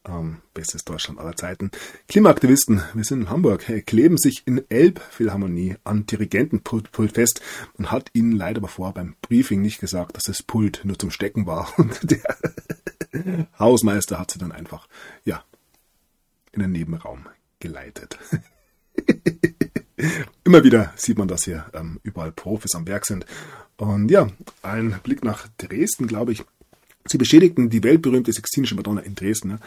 [0.08, 1.70] ähm, bestes Deutschland aller Zeiten.
[2.08, 7.42] Klimaaktivisten, wir sind in Hamburg, kleben sich in Elbphilharmonie an Dirigentenpult fest.
[7.78, 11.12] Man hat ihnen leider aber vorher beim Briefing nicht gesagt, dass das Pult nur zum
[11.12, 11.74] Stecken war.
[11.78, 12.38] Und der
[13.60, 14.88] Hausmeister hat sie dann einfach,
[15.26, 15.44] ja,
[16.54, 17.26] in den Nebenraum
[17.60, 18.18] geleitet.
[20.44, 23.26] Immer wieder sieht man, dass hier ähm, überall Profis am Werk sind.
[23.78, 24.28] Und ja,
[24.62, 26.44] ein Blick nach Dresden, glaube ich.
[27.06, 29.50] Sie beschädigten die weltberühmte Sextinische Madonna in Dresden.
[29.50, 29.60] Ne?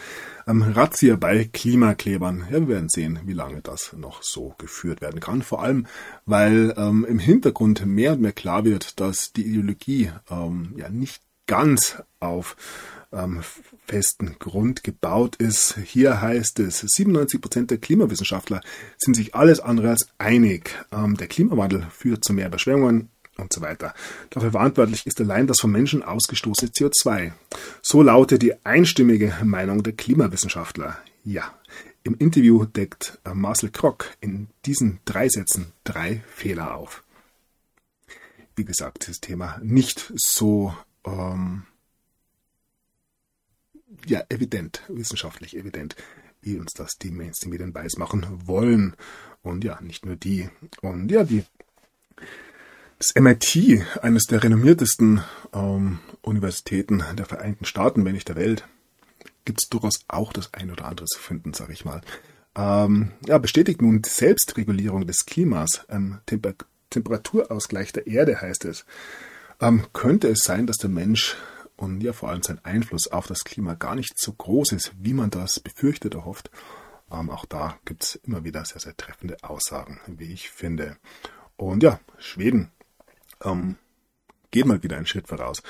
[0.47, 2.47] Ähm, Razzia bei Klimaklebern.
[2.51, 5.43] Ja, wir werden sehen, wie lange das noch so geführt werden kann.
[5.43, 5.85] Vor allem,
[6.25, 11.21] weil ähm, im Hintergrund mehr und mehr klar wird, dass die Ideologie ähm, ja nicht
[11.45, 12.55] ganz auf
[13.11, 13.41] ähm,
[13.85, 15.77] festen Grund gebaut ist.
[15.83, 18.61] Hier heißt es, 97 Prozent der Klimawissenschaftler
[18.97, 20.71] sind sich alles andere als einig.
[20.91, 23.93] Ähm, der Klimawandel führt zu mehr Überschwemmungen und so weiter.
[24.29, 27.31] Dafür verantwortlich ist allein das von Menschen ausgestoßene CO2.
[27.81, 30.97] So lautet die einstimmige Meinung der Klimawissenschaftler.
[31.23, 31.53] Ja,
[32.03, 37.03] im Interview deckt äh, Marcel Krock in diesen drei Sätzen drei Fehler auf.
[38.55, 40.73] Wie gesagt, das Thema nicht so
[41.05, 41.63] ähm,
[44.05, 45.95] ja, evident, wissenschaftlich evident,
[46.41, 48.95] wie uns das die Mainstream-Medien machen wollen.
[49.41, 50.49] Und ja, nicht nur die.
[50.81, 51.43] Und ja, die
[52.99, 55.21] das MIT, eines der renommiertesten
[55.53, 58.67] ähm, Universitäten der Vereinigten Staaten, wenn nicht der Welt,
[59.45, 62.01] gibt es durchaus auch das ein oder andere zu finden, sage ich mal.
[62.55, 66.53] Ähm, ja, bestätigt nun die Selbstregulierung des Klimas, ähm, Temper
[66.89, 68.85] Temperaturausgleich der Erde heißt es.
[69.59, 71.35] Ähm, könnte es sein, dass der Mensch
[71.77, 75.13] und ja vor allem sein Einfluss auf das Klima gar nicht so groß ist, wie
[75.13, 76.51] man das befürchtet erhofft.
[77.11, 80.97] Ähm, auch da gibt es immer wieder sehr, sehr treffende Aussagen, wie ich finde.
[81.55, 82.71] Und ja, Schweden
[83.43, 83.77] ähm,
[84.51, 85.61] geht mal wieder einen Schritt voraus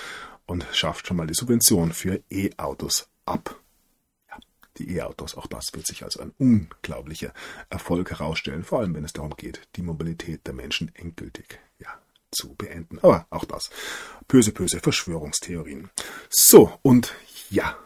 [0.46, 3.60] und schafft schon mal die Subvention für E-Autos ab.
[4.30, 4.38] Ja,
[4.78, 7.34] die E-Autos, auch das wird sich als ein unglaublicher
[7.70, 11.60] Erfolg herausstellen, vor allem wenn es darum geht, die Mobilität der Menschen endgültig
[12.32, 13.00] zu beenden.
[13.00, 13.70] Aber auch das.
[14.28, 15.90] Böse, böse Verschwörungstheorien.
[16.30, 17.13] So, und
[17.50, 17.78] ja,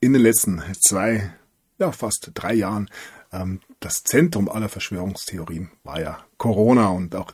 [0.00, 1.34] in den letzten zwei,
[1.78, 2.88] ja, fast drei Jahren,
[3.32, 7.32] ähm, das Zentrum aller Verschwörungstheorien war ja Corona und auch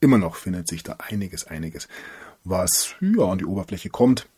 [0.00, 1.88] immer noch findet sich da einiges, einiges,
[2.44, 4.28] was ja an die Oberfläche kommt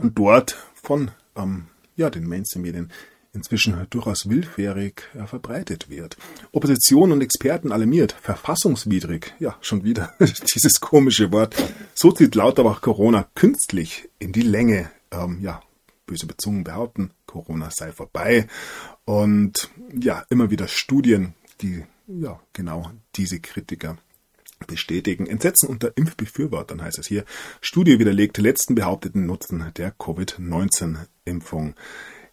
[0.00, 2.90] und dort von ähm, ja, den Mainstream-Medien
[3.36, 6.16] inzwischen durchaus willfährig äh, verbreitet wird.
[6.50, 10.14] Opposition und Experten alarmiert, verfassungswidrig, ja, schon wieder
[10.54, 11.54] dieses komische Wort.
[11.94, 14.90] So zieht Lauterbach Corona künstlich in die Länge.
[15.12, 15.62] Ähm, ja,
[16.06, 18.48] böse Bezungen behaupten, Corona sei vorbei.
[19.04, 23.98] Und ja, immer wieder Studien, die ja genau diese Kritiker
[24.66, 25.26] bestätigen.
[25.26, 27.24] Entsetzen unter Impfbefürwortern heißt es hier.
[27.60, 31.74] Studie widerlegt letzten behaupteten Nutzen der Covid-19-Impfung.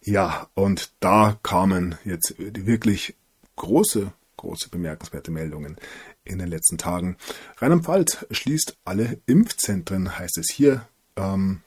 [0.06, 3.16] Ja, und da kamen jetzt wirklich
[3.56, 5.76] große, große bemerkenswerte Meldungen
[6.24, 7.16] in den letzten Tagen.
[7.56, 10.86] Rheinland-Pfalz schließt alle Impfzentren, heißt es hier.
[11.16, 11.62] Ähm,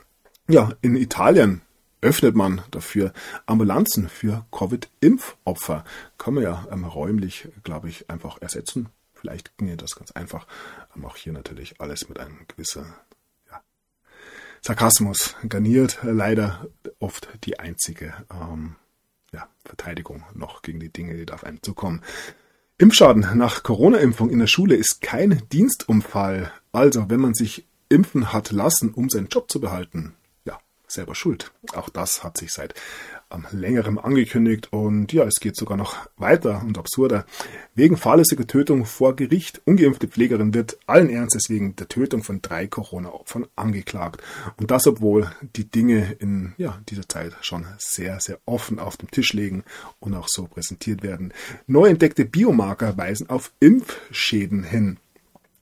[0.47, 1.61] ja, in Italien
[2.01, 3.11] öffnet man dafür
[3.47, 5.83] Ambulanzen für Covid-Impfopfer.
[6.19, 8.89] Kann man ja ähm, räumlich, glaube ich, einfach ersetzen.
[9.15, 10.45] Vielleicht ginge das ganz einfach.
[10.95, 12.93] Ähm, auch hier natürlich alles mit einem gewissen
[14.67, 15.99] Sarkasmus garniert.
[16.03, 16.67] Leider
[16.99, 18.75] oft die einzige ähm,
[19.31, 22.01] ja, Verteidigung noch gegen die Dinge, die auf einen zukommen.
[22.77, 26.51] Impfschaden nach Corona-Impfung in der Schule ist kein Dienstunfall.
[26.73, 30.15] Also, wenn man sich impfen hat lassen, um seinen Job zu behalten,
[30.87, 31.51] selber schuld.
[31.73, 32.73] Auch das hat sich seit
[33.31, 37.25] ähm, längerem angekündigt und ja, es geht sogar noch weiter und absurder.
[37.75, 39.61] Wegen fahrlässiger Tötung vor Gericht.
[39.65, 44.21] Ungeimpfte Pflegerin wird allen Ernstes wegen der Tötung von drei Corona-Opfern angeklagt.
[44.57, 49.11] Und das, obwohl die Dinge in ja, dieser Zeit schon sehr, sehr offen auf dem
[49.11, 49.63] Tisch liegen
[49.99, 51.33] und auch so präsentiert werden.
[51.67, 54.97] Neu entdeckte Biomarker weisen auf Impfschäden hin.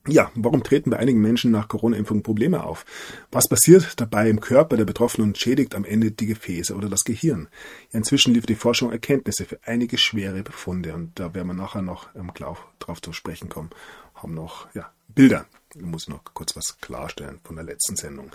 [0.07, 2.85] Ja, warum treten bei einigen Menschen nach Corona-Impfung Probleme auf?
[3.31, 7.05] Was passiert dabei im Körper der Betroffenen und schädigt am Ende die Gefäße oder das
[7.05, 7.47] Gehirn?
[7.91, 12.13] Inzwischen liefert die Forschung Erkenntnisse für einige schwere Befunde und da werden wir nachher noch
[12.13, 13.71] im Lauf drauf zu sprechen kommen.
[14.13, 15.47] Haben noch ja, Bilder.
[15.73, 18.31] Ich muss noch kurz was klarstellen von der letzten Sendung.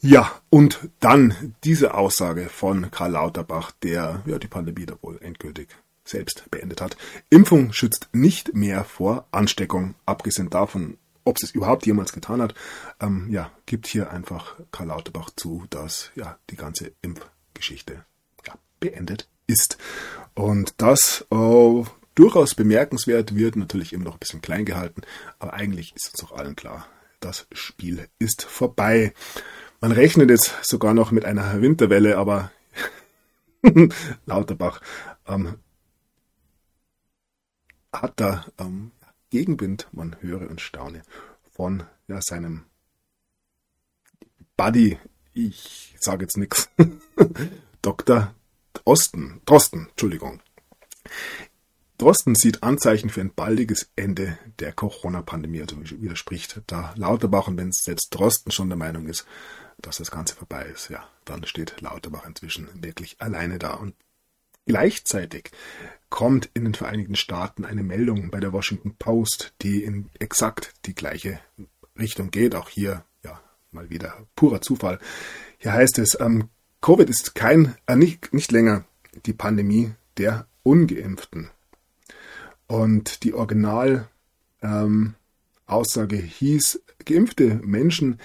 [0.00, 5.68] Ja, und dann diese Aussage von Karl Lauterbach, der ja die Pandemie da wohl endgültig
[6.04, 6.96] selbst beendet hat.
[7.30, 9.94] Impfung schützt nicht mehr vor Ansteckung.
[10.04, 12.54] Abgesehen davon ob es überhaupt jemals getan hat,
[13.00, 18.04] ähm, ja, gibt hier einfach Karl Lauterbach zu, dass ja die ganze Impfgeschichte
[18.46, 19.78] ja, beendet ist.
[20.34, 25.02] Und das äh, durchaus bemerkenswert wird natürlich immer noch ein bisschen klein gehalten,
[25.38, 26.86] aber eigentlich ist uns doch allen klar,
[27.20, 29.14] das Spiel ist vorbei.
[29.80, 32.50] Man rechnet jetzt sogar noch mit einer Winterwelle, aber
[34.26, 34.80] Lauterbach
[35.26, 35.56] ähm,
[37.92, 38.92] hat da ähm,
[39.32, 41.00] Gegenwind, man höre und staune,
[41.50, 42.66] von ja, seinem
[44.58, 44.98] Buddy,
[45.32, 46.68] ich sage jetzt nichts,
[47.82, 48.34] Dr.
[48.84, 50.42] Osten, Drosten, Entschuldigung.
[51.96, 57.48] Drosten sieht Anzeichen für ein baldiges Ende der Corona-Pandemie, also widerspricht da Lauterbach.
[57.48, 59.24] Und wenn selbst Drosten schon der Meinung ist,
[59.78, 63.74] dass das Ganze vorbei ist, ja, dann steht Lauterbach inzwischen wirklich alleine da.
[63.74, 63.94] Und
[64.66, 65.50] gleichzeitig
[66.10, 70.94] kommt in den Vereinigten Staaten eine Meldung bei der Washington Post, die in exakt die
[70.94, 71.40] gleiche
[71.98, 72.54] Richtung geht.
[72.54, 74.98] Auch hier, ja, mal wieder purer Zufall.
[75.58, 76.50] Hier heißt es, ähm,
[76.82, 78.84] Covid ist kein, äh, nicht, nicht länger
[79.24, 81.50] die Pandemie der Ungeimpften.
[82.66, 84.08] Und die Original
[84.62, 85.14] ähm,
[85.66, 88.20] Aussage hieß, geimpfte Menschen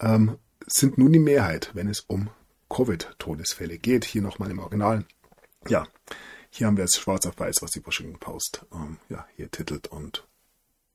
[0.00, 2.30] ähm, sind nun die Mehrheit, wenn es um
[2.68, 4.04] Covid-Todesfälle geht.
[4.04, 5.04] Hier nochmal im Original.
[5.68, 5.86] Ja,
[6.50, 9.88] hier haben wir es schwarz auf weiß, was die Washington Post ähm, ja, hier titelt.
[9.88, 10.26] Und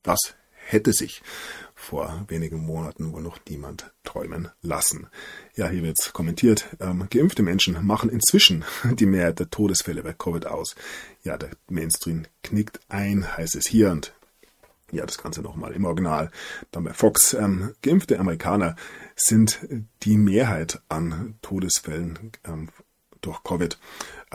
[0.02, 0.18] das
[0.66, 1.22] hätte sich
[1.74, 5.08] vor wenigen Monaten wohl noch niemand träumen lassen.
[5.54, 10.46] Ja, hier wird kommentiert, ähm, geimpfte Menschen machen inzwischen die Mehrheit der Todesfälle bei Covid
[10.46, 10.74] aus.
[11.22, 14.12] Ja, der Mainstream knickt ein, heißt es hier und
[14.90, 16.30] ja, das Ganze nochmal im Original.
[16.70, 18.76] Dann bei Fox, ähm, geimpfte Amerikaner
[19.16, 19.60] sind
[20.02, 22.68] die Mehrheit an Todesfällen ähm,
[23.20, 23.78] durch Covid.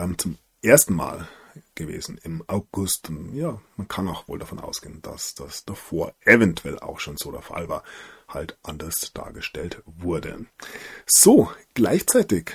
[0.00, 1.28] Ähm, zum ersten Mal
[1.74, 3.10] gewesen im August.
[3.10, 7.30] Und ja, man kann auch wohl davon ausgehen, dass das davor eventuell auch schon so
[7.30, 7.82] der Fall war,
[8.28, 10.46] halt anders dargestellt wurde.
[11.06, 12.52] So, gleichzeitig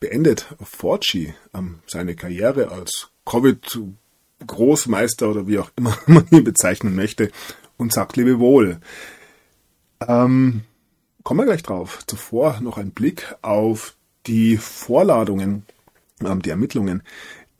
[0.00, 7.30] beendet Forci ähm, seine Karriere als Covid-Großmeister oder wie auch immer man ihn bezeichnen möchte
[7.78, 8.80] und sagt Lebewohl.
[10.06, 10.64] Ähm,
[11.22, 12.04] kommen wir gleich drauf.
[12.06, 13.94] Zuvor noch ein Blick auf
[14.26, 15.64] die Vorladungen,
[16.42, 17.02] die Ermittlungen,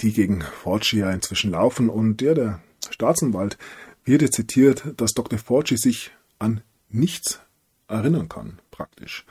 [0.00, 1.88] die gegen Forci ja inzwischen laufen.
[1.88, 3.58] Und der, der Staatsanwalt,
[4.04, 5.38] wird zitiert, dass Dr.
[5.38, 7.40] Forci sich an nichts
[7.88, 9.24] erinnern kann, praktisch,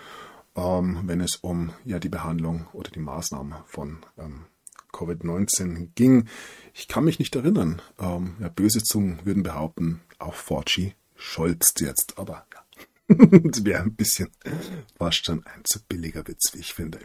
[0.55, 4.45] ähm, wenn es um ja die Behandlung oder die Maßnahmen von ähm,
[4.93, 6.27] Covid-19 ging.
[6.73, 7.81] Ich kann mich nicht erinnern.
[7.99, 12.45] Ähm, ja, böse Zungen würden behaupten, auch Forci scholzt jetzt, aber.
[13.07, 14.29] Das wäre ein bisschen
[14.97, 16.99] fast schon ein zu billiger Witz, wie ich finde.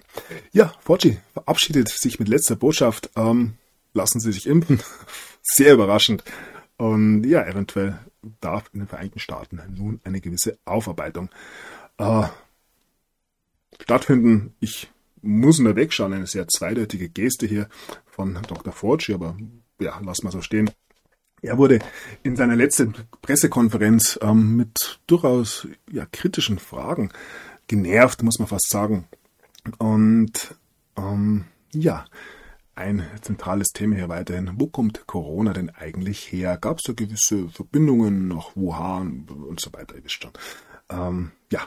[0.52, 3.10] Ja, Forci verabschiedet sich mit letzter Botschaft.
[3.16, 3.54] Ähm,
[3.92, 4.80] lassen Sie sich impfen.
[5.42, 6.22] Sehr überraschend.
[6.76, 7.98] Und ja, eventuell
[8.40, 11.30] darf in den Vereinigten Staaten nun eine gewisse Aufarbeitung
[11.98, 12.24] äh,
[13.80, 14.54] stattfinden.
[14.60, 14.90] Ich
[15.22, 17.68] muss nur wegschauen, eine sehr zweideutige Geste hier
[18.04, 18.72] von Dr.
[18.72, 19.36] Forci, aber
[19.80, 20.70] ja, lass mal so stehen.
[21.46, 21.78] Er wurde
[22.22, 27.10] in seiner letzten Pressekonferenz ähm, mit durchaus ja, kritischen Fragen
[27.66, 29.08] genervt, muss man fast sagen.
[29.78, 30.54] Und
[30.96, 32.04] ähm, ja,
[32.74, 34.52] ein zentrales Thema hier weiterhin.
[34.56, 36.58] Wo kommt Corona denn eigentlich her?
[36.58, 39.96] Gab es da gewisse Verbindungen nach Wuhan und so weiter?
[39.96, 40.32] Ihr wisst schon.
[40.90, 41.66] Ähm, ja,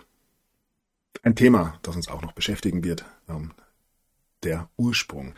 [1.24, 3.06] ein Thema, das uns auch noch beschäftigen wird.
[3.28, 3.52] Ähm,
[4.44, 5.34] der Ursprung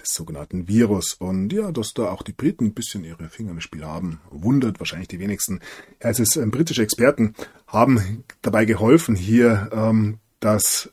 [0.00, 1.14] des sogenannten Virus.
[1.14, 4.80] Und ja, dass da auch die Briten ein bisschen ihre Finger im Spiel haben, wundert
[4.80, 5.60] wahrscheinlich die wenigsten.
[5.98, 7.34] Es ist, ähm, britische Experten
[7.66, 10.90] haben dabei geholfen, hier ähm, dass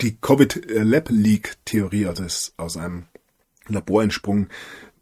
[0.00, 2.24] die Covid-Lab-Leak-Theorie, also
[2.56, 3.06] aus einem
[3.66, 4.48] Laborentsprung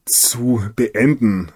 [0.05, 1.53] zu beenden.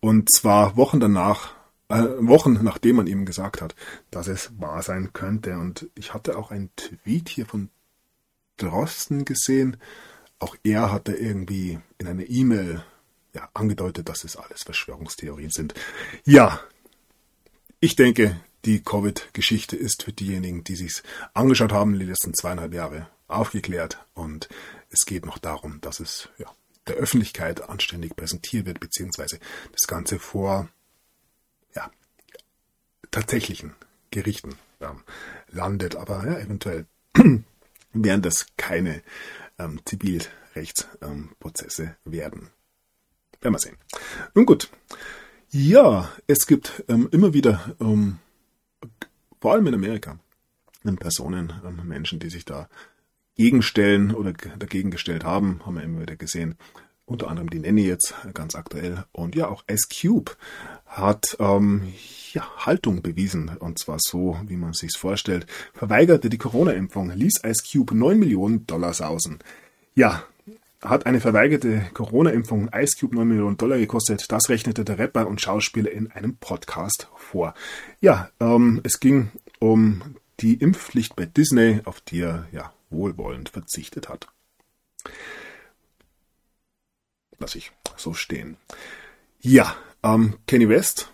[0.00, 1.54] Und zwar Wochen danach,
[1.88, 3.74] äh, Wochen nachdem man ihm gesagt hat,
[4.10, 5.58] dass es wahr sein könnte.
[5.58, 7.70] Und ich hatte auch einen Tweet hier von
[8.56, 9.76] Drosten gesehen.
[10.38, 12.84] Auch er hatte irgendwie in einer E-Mail
[13.34, 15.74] ja, angedeutet, dass es alles Verschwörungstheorien sind.
[16.24, 16.60] Ja,
[17.80, 21.02] ich denke, die Covid-Geschichte ist für diejenigen, die sich
[21.34, 24.48] angeschaut haben, die letzten zweieinhalb Jahre aufgeklärt und
[24.90, 26.50] es geht noch darum, dass es ja,
[26.86, 29.38] der Öffentlichkeit anständig präsentiert wird, beziehungsweise
[29.72, 30.68] das Ganze vor
[31.74, 31.90] ja,
[33.10, 33.74] tatsächlichen
[34.10, 35.02] Gerichten ähm,
[35.50, 35.96] landet.
[35.96, 36.86] Aber ja, eventuell
[38.04, 39.02] werden das keine
[39.58, 42.50] ähm, Zivilrechtsprozesse ähm, werden.
[43.40, 43.76] Werden wir sehen.
[44.34, 44.70] Nun gut.
[45.50, 48.18] Ja, es gibt ähm, immer wieder, ähm,
[49.40, 50.18] vor allem in Amerika,
[50.84, 52.68] ähm, Personen, ähm, Menschen, die sich da
[53.36, 56.56] gegenstellen oder dagegen gestellt haben, haben wir immer wieder gesehen.
[57.06, 59.04] Unter anderem die Nanny jetzt ganz aktuell.
[59.12, 60.32] Und ja, auch S-Cube
[60.86, 61.92] hat ähm,
[62.32, 63.56] ja, Haltung bewiesen.
[63.60, 65.46] Und zwar so, wie man sich vorstellt.
[65.72, 69.38] Verweigerte die Corona-Impfung, ließ Ice Cube 9 Millionen Dollar sausen.
[69.94, 70.24] Ja,
[70.82, 74.26] hat eine verweigerte Corona-Impfung Ice Cube 9 Millionen Dollar gekostet.
[74.30, 77.54] Das rechnete der Rapper und Schauspieler in einem Podcast vor.
[78.00, 80.02] Ja, ähm, es ging um
[80.40, 84.28] die Impfpflicht bei Disney, auf die er ja wohlwollend verzichtet hat.
[87.38, 88.56] Lass ich so stehen.
[89.40, 91.12] Ja, ähm, Kenny West,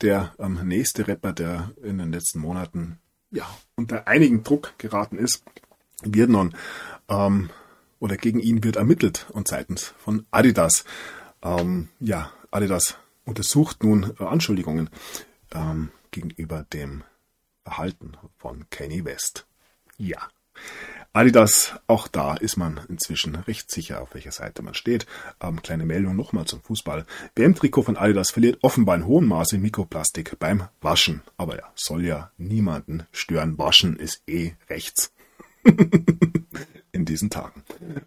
[0.00, 2.98] der ähm, nächste Rapper, der in den letzten Monaten
[3.30, 5.44] ja unter einigen Druck geraten ist,
[6.02, 6.54] wird nun
[7.08, 7.50] ähm,
[8.00, 10.84] oder gegen ihn wird ermittelt und seitens von Adidas.
[11.42, 14.90] Ähm, ja, Adidas untersucht nun Anschuldigungen
[15.52, 17.04] ähm, gegenüber dem
[17.64, 19.46] Verhalten von Kanye West.
[19.96, 20.28] Ja.
[21.12, 25.06] Adidas, auch da ist man inzwischen recht sicher, auf welcher Seite man steht.
[25.40, 27.06] Ähm, kleine Meldung nochmal zum Fußball.
[27.34, 31.22] WM-Trikot von Adidas verliert offenbar in hohem Maße Mikroplastik beim Waschen.
[31.36, 33.58] Aber ja, soll ja niemanden stören.
[33.58, 35.12] Waschen ist eh rechts.
[36.92, 37.62] in diesen Tagen.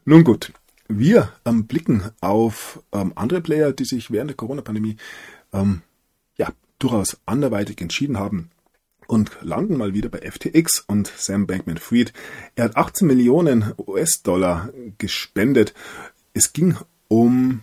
[0.06, 0.54] Nun gut,
[0.88, 4.98] wir ähm, blicken auf ähm, andere Player, die sich während der Corona-Pandemie
[5.54, 5.82] ähm,
[6.38, 6.50] ja
[6.80, 8.52] durchaus anderweitig entschieden haben,
[9.12, 12.14] und landen mal wieder bei FTX und Sam Bankman-Fried.
[12.56, 15.74] Er hat 18 Millionen US-Dollar gespendet.
[16.34, 16.78] Es ging
[17.10, 17.60] um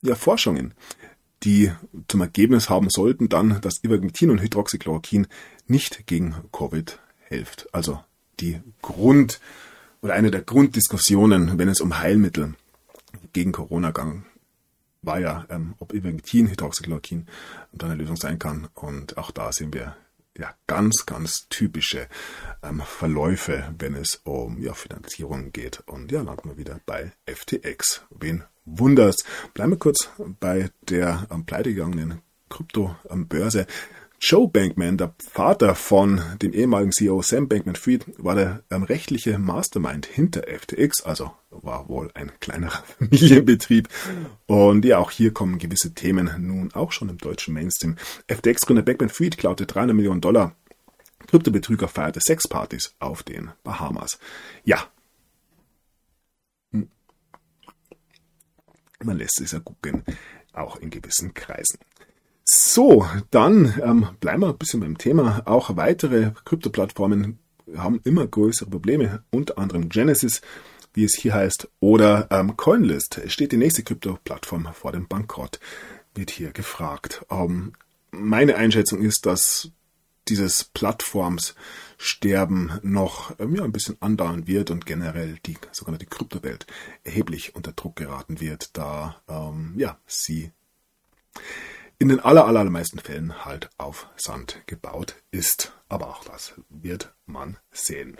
[0.00, 0.74] ja, Forschungen,
[1.42, 1.72] die
[2.06, 5.26] zum Ergebnis haben sollten dann, dass Ivermectin und Hydroxychloroquin
[5.66, 7.68] nicht gegen Covid hilft.
[7.72, 8.00] Also
[8.38, 9.40] die Grund
[10.02, 12.54] oder eine der Grunddiskussionen, wenn es um Heilmittel
[13.32, 13.90] gegen Corona
[15.02, 17.26] war ja, ähm, ob Ivermectin, Hydroxychloroquin
[17.80, 18.68] eine Lösung sein kann.
[18.74, 19.96] Und auch da sehen wir
[20.36, 22.08] ja ganz, ganz typische
[22.62, 25.80] ähm, Verläufe, wenn es um ja, Finanzierung geht.
[25.86, 28.02] Und ja, landen wir wieder bei FTX.
[28.10, 29.24] Wen wunders?
[29.54, 33.66] Bleiben wir kurz bei der ähm, pleitegegangenen Krypto-Börse.
[34.20, 40.06] Joe Bankman, der Vater von dem ehemaligen CEO Sam Bankman-Fried, war der ähm, rechtliche Mastermind
[40.06, 43.88] hinter FTX, also war wohl ein kleinerer Familienbetrieb.
[44.46, 47.96] Und ja, auch hier kommen gewisse Themen nun auch schon im deutschen Mainstream.
[48.26, 50.56] FTX-Gründer Bankman-Fried klaute 300 Millionen Dollar.
[51.28, 54.18] Kryptobetrüger feierte Sexpartys auf den Bahamas.
[54.64, 54.84] Ja.
[56.72, 56.90] Hm.
[59.04, 60.02] Man lässt es ja gucken,
[60.52, 61.78] auch in gewissen Kreisen.
[62.50, 65.42] So, dann ähm, bleiben wir ein bisschen beim Thema.
[65.44, 67.38] Auch weitere Krypto-Plattformen
[67.76, 70.40] haben immer größere Probleme, unter anderem Genesis,
[70.94, 73.20] wie es hier heißt, oder ähm, Coinlist.
[73.26, 75.60] Steht die nächste Krypto-Plattform vor dem Bankrott,
[76.14, 77.26] wird hier gefragt.
[77.30, 77.74] Ähm,
[78.12, 79.70] meine Einschätzung ist, dass
[80.28, 86.66] dieses Plattformssterben noch ähm, ja, ein bisschen andauern wird und generell die sogenannte Kryptowelt
[87.04, 90.50] erheblich unter Druck geraten wird, da ähm, ja, sie
[91.98, 95.72] in den aller, allermeisten Fällen halt auf Sand gebaut ist.
[95.88, 98.16] Aber auch das wird man sehen.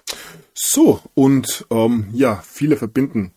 [0.54, 3.32] So, und ähm, ja, viele verbinden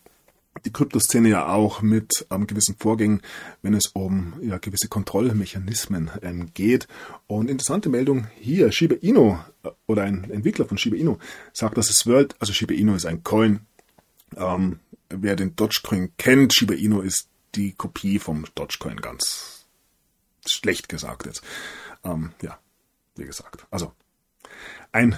[0.66, 3.22] die Kryptoszene ja auch mit ähm, gewissen Vorgängen,
[3.62, 6.88] wenn es um ja, gewisse Kontrollmechanismen ähm, geht.
[7.28, 11.18] Und interessante Meldung hier, Shiba Inu äh, oder ein Entwickler von Shiba Inu
[11.54, 13.62] sagt, dass es World, also Shiba Inu ist ein Coin.
[14.36, 14.80] Ähm,
[15.10, 19.61] wer den Dogecoin kennt, Shiba Inu ist die Kopie vom Dogecoin ganz
[20.46, 21.44] schlecht gesagt jetzt.
[22.04, 22.58] Ähm, ja,
[23.16, 23.66] wie gesagt.
[23.70, 23.94] Also
[24.92, 25.18] ein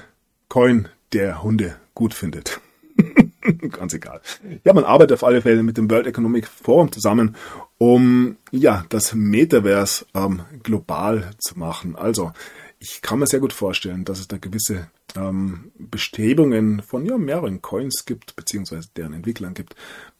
[0.49, 2.59] Coin, der Hunde gut findet.
[3.71, 4.21] Ganz egal.
[4.63, 7.35] Ja, man arbeitet auf alle Fälle mit dem World Economic Forum zusammen,
[7.77, 11.95] um ja das Metaverse ähm, global zu machen.
[11.95, 12.31] Also
[12.79, 17.61] ich kann mir sehr gut vorstellen, dass es da gewisse ähm, Bestrebungen von ja, mehreren
[17.61, 19.75] Coins gibt, beziehungsweise deren Entwicklern gibt,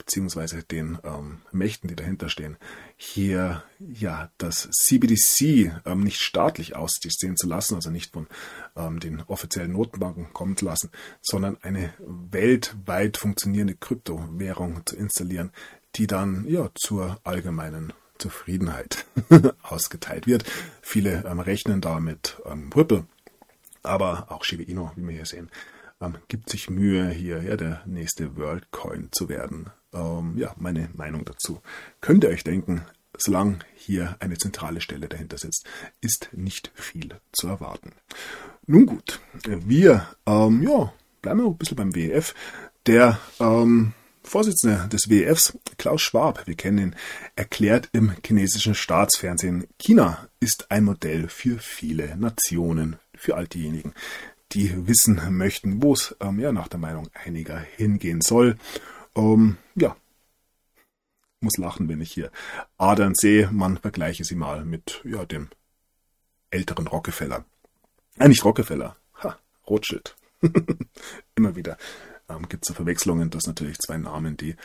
[0.06, 2.58] beziehungsweise den ähm, Mächten, die dahinter stehen,
[2.98, 8.28] hier ja das CBDC ähm, nicht staatlich aussehen zu lassen, also nicht von
[8.76, 10.90] ähm, den offiziellen Notenbanken kommen zu lassen,
[11.22, 15.52] sondern eine weltweit funktionierende Kryptowährung zu installieren,
[15.96, 19.06] die dann ja zur allgemeinen Zufriedenheit
[19.64, 20.44] ausgeteilt wird.
[20.82, 23.06] Viele ähm, rechnen da mit ähm, Ripple,
[23.84, 25.50] aber auch Shiba Inu, wie wir hier sehen,
[26.02, 29.72] ähm, gibt sich Mühe, hier ja, der nächste Worldcoin zu werden.
[29.94, 31.62] Ähm, ja, meine Meinung dazu.
[32.02, 32.86] Könnt ihr euch denken,
[33.18, 35.66] solange hier eine zentrale Stelle dahinter sitzt,
[36.02, 37.94] ist nicht viel zu erwarten.
[38.66, 42.34] Nun gut, wir ähm, ja, bleiben wir ein bisschen beim WEF.
[42.86, 46.96] Der ähm, Vorsitzender des WEFs, Klaus Schwab, wir kennen ihn,
[47.36, 53.94] erklärt im chinesischen Staatsfernsehen, China ist ein Modell für viele Nationen, für all diejenigen,
[54.54, 58.58] die wissen möchten, wo es ähm, ja, nach der Meinung einiger hingehen soll.
[59.16, 59.96] Ähm, ja,
[61.40, 62.32] muss lachen, wenn ich hier
[62.78, 63.50] Adern sehe.
[63.52, 65.50] Man vergleiche sie mal mit ja, dem
[66.50, 67.46] älteren Rockefeller.
[68.18, 69.38] Äh, nicht Rockefeller, ha,
[69.68, 70.16] Rothschild.
[71.36, 71.78] Immer wieder
[72.30, 73.30] ähm, gibt es da Verwechslungen.
[73.30, 74.56] Das sind natürlich zwei Namen, die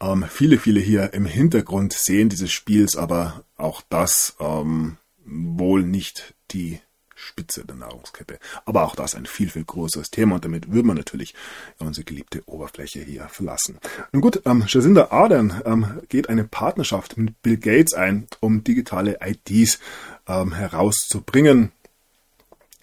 [0.00, 6.34] ähm, viele, viele hier im Hintergrund sehen dieses Spiels, aber auch das ähm, wohl nicht
[6.50, 6.80] die
[7.26, 8.38] Spitze der Nahrungskette.
[8.64, 11.34] Aber auch das ein viel, viel größeres Thema und damit würde man natürlich
[11.78, 13.78] unsere geliebte Oberfläche hier verlassen.
[14.12, 19.18] Nun gut, ähm, Jacinda Ardern ähm, geht eine Partnerschaft mit Bill Gates ein, um digitale
[19.22, 19.78] IDs
[20.26, 21.72] ähm, herauszubringen.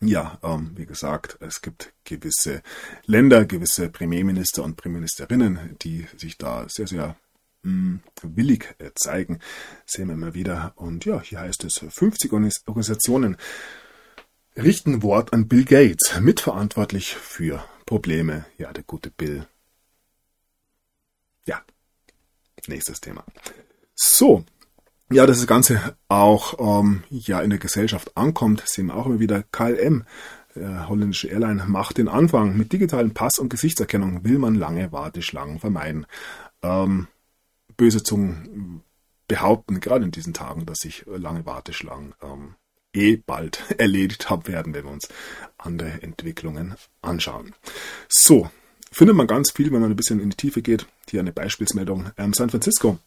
[0.02, 2.62] ja, ähm, wie gesagt, es gibt gewisse
[3.06, 7.16] Länder, gewisse Premierminister und Premierministerinnen, die sich da sehr, sehr
[7.64, 9.40] mm, willig äh, zeigen.
[9.86, 10.74] Sehen wir immer wieder.
[10.76, 13.38] Und ja, hier heißt es, 50 Organisationen
[14.56, 18.46] richten Wort an Bill Gates, mitverantwortlich für Probleme.
[18.58, 19.48] Ja, der gute Bill.
[21.46, 21.62] Ja,
[22.68, 23.24] nächstes Thema.
[23.96, 24.46] So,
[25.12, 29.20] ja, dass das Ganze auch ähm, ja in der Gesellschaft ankommt, sehen wir auch immer
[29.20, 29.44] wieder.
[29.44, 30.06] KLM,
[30.56, 32.58] der holländische Airline, macht den Anfang.
[32.58, 36.06] Mit digitalen Pass- und Gesichtserkennung will man lange Warteschlangen vermeiden.
[36.62, 37.08] Ähm,
[37.78, 38.84] böse Zungen
[39.28, 42.56] behaupten, gerade in diesen Tagen, dass sich lange Warteschlangen ähm,
[42.94, 45.08] eh bald erledigt haben werden, wenn wir uns
[45.58, 47.54] andere Entwicklungen anschauen.
[48.10, 48.50] So,
[48.92, 50.88] findet man ganz viel, wenn man ein bisschen in die Tiefe geht.
[51.10, 52.12] Hier eine Beispielsmeldung.
[52.18, 53.00] Ähm, San Francisco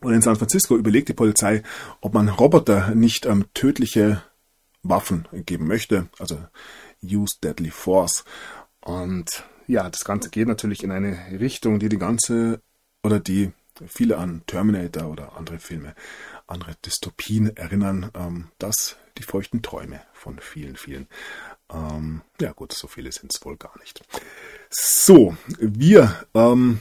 [0.00, 1.62] und in San Francisco überlegt die Polizei,
[2.00, 4.22] ob man Roboter nicht ähm, tödliche
[4.82, 6.38] Waffen geben möchte, also
[7.02, 8.24] Use Deadly Force.
[8.82, 12.60] Und ja, das Ganze geht natürlich in eine Richtung, die die ganze
[13.02, 13.52] oder die
[13.86, 15.94] viele an Terminator oder andere Filme,
[16.46, 21.06] andere Dystopien erinnern, ähm, dass die feuchten Träume von vielen, vielen.
[21.72, 24.02] Ähm, ja gut, so viele sind es wohl gar nicht.
[24.70, 26.80] So, wir ähm,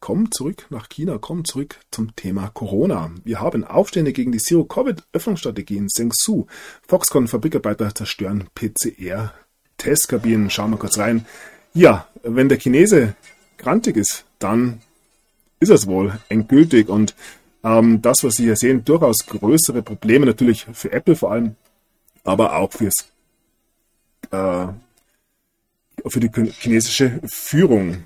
[0.00, 3.12] kommen zurück nach China, kommen zurück zum Thema Corona.
[3.24, 6.46] Wir haben Aufstände gegen die Zero-Covid-Öffnungsstrategie in Zhengzhou.
[6.88, 10.50] Foxconn-Fabrikarbeiter zerstören PCR-Testkabinen.
[10.50, 11.24] Schauen wir kurz rein.
[11.72, 13.14] Ja, wenn der Chinese
[13.58, 14.82] grantig ist, dann
[15.60, 16.88] ist es wohl endgültig.
[16.88, 17.14] Und
[17.64, 21.56] ähm, das, was Sie hier sehen, durchaus größere Probleme natürlich für Apple vor allem,
[22.24, 23.06] aber auch fürs,
[24.30, 24.66] äh,
[26.06, 28.04] für die chinesische Führung.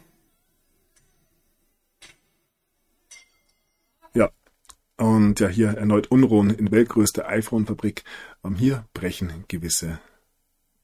[4.96, 8.02] Und ja, hier erneut Unruhen in weltgrößter iPhone-Fabrik.
[8.44, 10.00] Ähm, hier brechen gewisse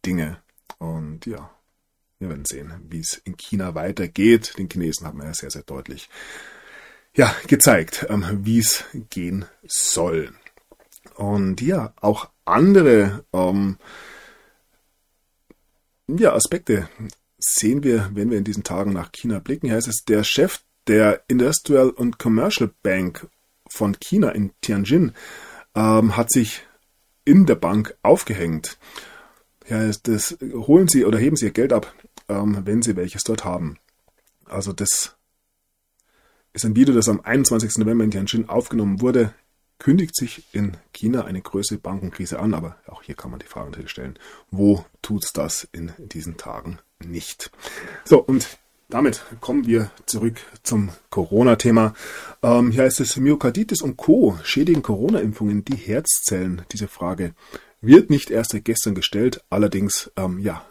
[0.05, 0.43] Dinge.
[0.79, 1.51] Und ja,
[2.19, 4.59] wir werden sehen, wie es in China weitergeht.
[4.59, 6.11] Den Chinesen haben wir ja sehr, sehr deutlich
[7.15, 10.33] ja, gezeigt, ähm, wie es gehen soll.
[11.17, 13.77] Und ja, auch andere ähm,
[16.09, 16.89] ja, Aspekte
[17.39, 19.67] sehen wir, wenn wir in diesen Tagen nach China blicken.
[19.67, 23.29] Hier heißt es, der Chef der Industrial und Commercial Bank
[23.69, 25.13] von China in Tianjin
[25.75, 26.63] ähm, hat sich
[27.25, 28.79] in der Bank aufgehängt.
[29.69, 31.95] Ja, das holen Sie oder heben Sie Ihr Geld ab,
[32.29, 33.79] ähm, wenn Sie welches dort haben.
[34.47, 35.17] Also das
[36.53, 37.79] ist ein Video, das am 21.
[37.79, 39.33] November in Tianjin aufgenommen wurde.
[39.79, 43.71] Kündigt sich in China eine größere Bankenkrise an, aber auch hier kann man die Frage
[43.71, 44.19] natürlich stellen,
[44.51, 47.51] wo tut's das in diesen Tagen nicht?
[48.05, 51.95] So, und damit kommen wir zurück zum Corona-Thema.
[52.43, 54.39] Ähm, hier heißt es, Myokarditis und Co.
[54.45, 56.63] schädigen Corona-Impfungen die Herzzellen.
[56.71, 57.35] Diese Frage
[57.81, 59.43] wird nicht erst seit gestern gestellt.
[59.51, 60.65] Allerdings, ähm, ja,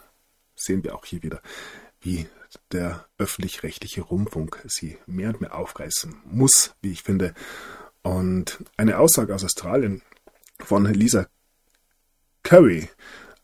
[0.54, 1.42] sehen wir auch hier wieder,
[2.00, 2.26] wie
[2.72, 7.34] der öffentlich-rechtliche Rundfunk sie mehr und mehr aufreißen muss, wie ich finde.
[8.02, 10.02] Und eine Aussage aus Australien
[10.58, 11.26] von Lisa
[12.42, 12.88] Curry,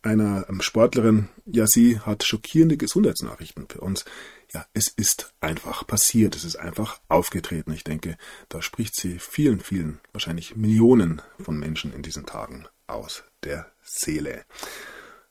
[0.03, 4.05] einer ähm, Sportlerin, ja, sie hat schockierende Gesundheitsnachrichten für uns
[4.53, 7.73] ja, es ist einfach passiert, es ist einfach aufgetreten.
[7.73, 8.17] Ich denke,
[8.49, 14.45] da spricht sie vielen, vielen, wahrscheinlich Millionen von Menschen in diesen Tagen aus der Seele.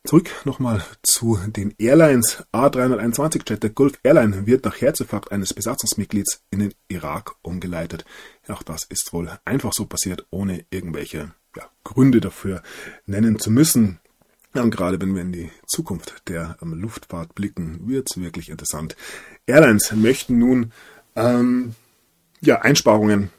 [0.08, 2.42] Zurück nochmal zu den Airlines.
[2.54, 8.06] A321-Jet der Gulf Airline wird nach Herzinfarkt eines Besatzungsmitglieds in den Irak umgeleitet.
[8.48, 12.64] Auch das ist wohl einfach so passiert, ohne irgendwelche ja, Gründe dafür
[13.06, 14.00] nennen zu müssen.
[14.54, 18.96] Und gerade wenn wir in die Zukunft der ähm, Luftfahrt blicken, wird es wirklich interessant.
[19.46, 20.72] Airlines möchten nun
[21.18, 21.76] ähm,
[22.40, 23.30] ja, Einsparungen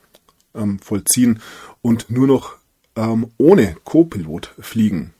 [0.54, 1.40] ähm, vollziehen
[1.80, 2.56] und nur noch
[2.94, 5.14] ähm, ohne Co-Pilot fliegen.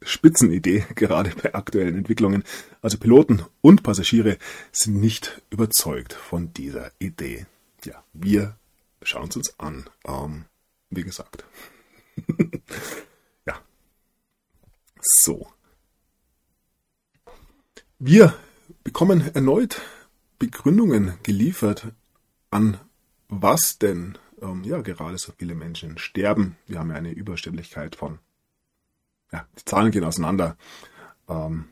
[0.00, 2.44] Ja, Spitzenidee, gerade bei aktuellen Entwicklungen.
[2.82, 4.38] Also Piloten und Passagiere
[4.72, 7.46] sind nicht überzeugt von dieser Idee.
[7.84, 8.56] Ja, wir
[9.02, 9.88] schauen es uns an.
[10.06, 10.44] Ähm,
[10.90, 11.44] wie gesagt.
[15.00, 15.46] So.
[17.98, 18.34] Wir
[18.84, 19.80] bekommen erneut
[20.38, 21.88] Begründungen geliefert,
[22.50, 22.78] an
[23.28, 26.56] was denn ähm, ja gerade so viele Menschen sterben.
[26.66, 28.18] Wir haben ja eine Übersterblichkeit von,
[29.32, 30.56] ja, die Zahlen gehen auseinander.
[31.28, 31.66] Ähm,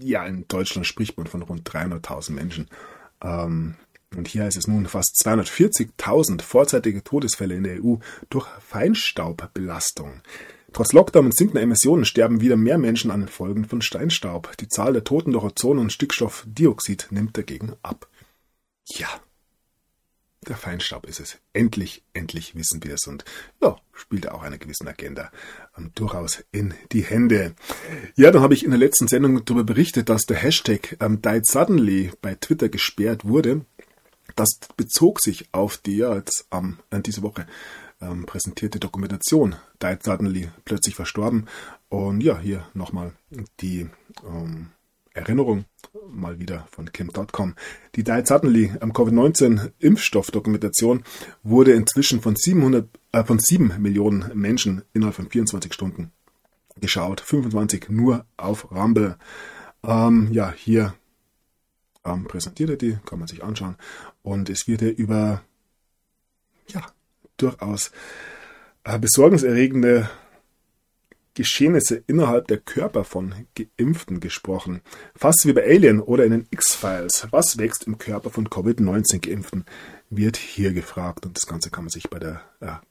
[0.00, 2.68] ja, in Deutschland spricht man von rund 300.000 Menschen.
[3.22, 3.76] Ähm,
[4.16, 7.96] und hier heißt es nun fast 240.000 vorzeitige Todesfälle in der EU
[8.28, 10.20] durch Feinstaubbelastung.
[10.72, 14.56] Trotz Lockdown und sinkender Emissionen sterben wieder mehr Menschen an den Folgen von Steinstaub.
[14.58, 18.08] Die Zahl der Toten durch Ozon und Stickstoffdioxid nimmt dagegen ab.
[18.86, 19.08] Ja.
[20.48, 21.38] Der Feinstaub ist es.
[21.52, 23.24] Endlich, endlich wissen wir es und
[23.60, 25.30] ja, spielt auch einer gewissen Agenda
[25.76, 27.54] ähm, durchaus in die Hände.
[28.16, 31.46] Ja, dann habe ich in der letzten Sendung darüber berichtet, dass der Hashtag ähm, Died
[31.46, 33.64] Suddenly bei Twitter gesperrt wurde.
[34.36, 37.46] Das bezog sich auf die ja jetzt ähm, diese Woche
[38.00, 41.46] ähm, präsentierte Dokumentation Died Suddenly plötzlich verstorben.
[41.88, 43.12] Und ja, hier nochmal
[43.60, 43.88] die
[44.26, 44.70] ähm,
[45.14, 45.64] Erinnerung
[46.10, 47.54] mal wieder von Kim.com.
[47.94, 51.04] Die Died Suddenly am Covid-19-Impfstoffdokumentation
[51.42, 56.12] wurde inzwischen von 700, äh, von 7 Millionen Menschen innerhalb von 24 Stunden
[56.80, 57.20] geschaut.
[57.20, 59.16] 25 nur auf Rumble.
[59.84, 60.94] Ähm, ja, hier
[62.04, 63.76] ähm, präsentiert er die, kann man sich anschauen.
[64.22, 65.42] Und es wird ja über,
[66.68, 66.86] ja,
[67.36, 67.92] durchaus
[68.84, 70.08] äh, besorgniserregende
[71.34, 74.82] Geschehnisse innerhalb der Körper von Geimpften gesprochen.
[75.14, 77.28] Fast wie bei Alien oder in den X-Files.
[77.30, 79.64] Was wächst im Körper von Covid-19-Geimpften,
[80.10, 81.24] wird hier gefragt.
[81.24, 82.82] Und das Ganze kann man sich bei der ja,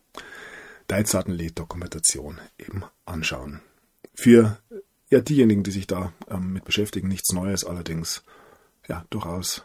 [0.87, 3.61] Deizartenlied-Dokumentation eben anschauen.
[4.13, 4.57] Für
[5.09, 8.23] ja, diejenigen, die sich da ähm, mit beschäftigen, nichts Neues, allerdings
[8.87, 9.63] ja durchaus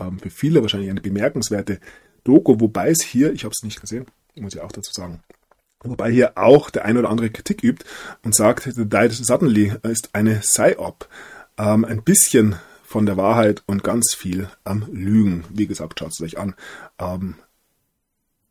[0.00, 1.80] ähm, für viele wahrscheinlich eine bemerkenswerte
[2.24, 5.22] Doku, wobei es hier, ich habe es nicht gesehen, muss ich auch dazu sagen,
[5.82, 7.84] Wobei hier auch der ein oder andere Kritik übt
[8.22, 11.08] und sagt, The Died Suddenly ist eine Psy-Op.
[11.58, 15.44] Ähm, ein bisschen von der Wahrheit und ganz viel am Lügen.
[15.50, 16.54] Wie gesagt, schaut es euch an.
[16.98, 17.34] Ähm,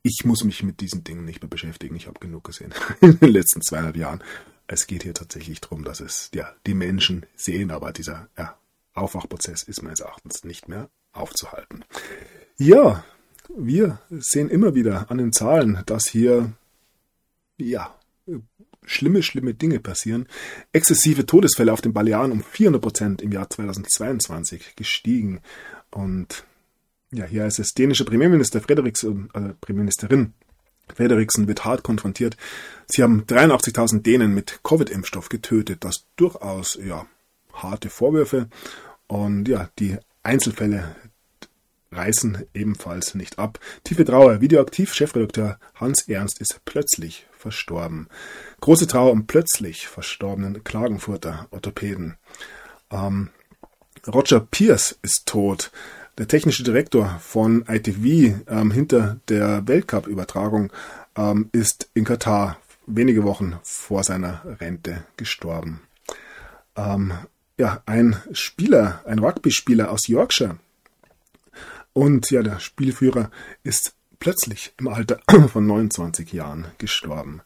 [0.03, 1.95] ich muss mich mit diesen Dingen nicht mehr beschäftigen.
[1.95, 4.23] Ich habe genug gesehen in den letzten zweieinhalb Jahren.
[4.67, 8.57] Es geht hier tatsächlich darum, dass es ja die Menschen sehen, aber dieser ja,
[8.93, 11.85] Aufwachprozess ist meines Erachtens nicht mehr aufzuhalten.
[12.57, 13.03] Ja,
[13.55, 16.51] wir sehen immer wieder an den Zahlen, dass hier
[17.57, 17.93] ja,
[18.83, 20.27] schlimme, schlimme Dinge passieren.
[20.71, 25.41] Exzessive Todesfälle auf den Balearen um 400 Prozent im Jahr 2022 gestiegen.
[25.91, 26.45] Und
[27.11, 30.33] ja, hier ist es dänische Premierminister Frederiksen, äh, Premierministerin
[30.93, 32.37] Frederiksen wird hart konfrontiert.
[32.87, 35.83] Sie haben 83.000 Dänen mit Covid-Impfstoff getötet.
[35.83, 37.07] Das durchaus, ja,
[37.53, 38.49] harte Vorwürfe.
[39.07, 40.95] Und ja, die Einzelfälle
[41.91, 43.59] reißen ebenfalls nicht ab.
[43.83, 44.41] Tiefe Trauer.
[44.41, 48.07] Videoaktiv-Chefredakteur Hans Ernst ist plötzlich verstorben.
[48.59, 52.15] Große Trauer um plötzlich verstorbenen Klagenfurter Orthopäden.
[52.89, 53.29] Ähm,
[54.07, 55.71] Roger Pierce ist tot.
[56.17, 60.73] Der technische Direktor von ITV ähm, hinter der Weltcup-Übertragung
[61.15, 65.81] ähm, ist in Katar wenige Wochen vor seiner Rente gestorben.
[66.75, 67.13] Ähm,
[67.59, 70.57] ja, ein Spieler, ein Rugby-Spieler aus Yorkshire,
[71.93, 73.31] und ja, der Spielführer
[73.63, 75.19] ist plötzlich im Alter
[75.49, 77.43] von 29 Jahren gestorben.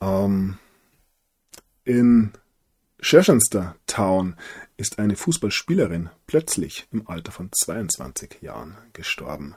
[0.00, 0.58] Ähm,
[1.82, 2.30] in
[3.00, 4.36] Sherchenster Town
[4.76, 9.56] ist eine Fußballspielerin plötzlich im Alter von 22 Jahren gestorben.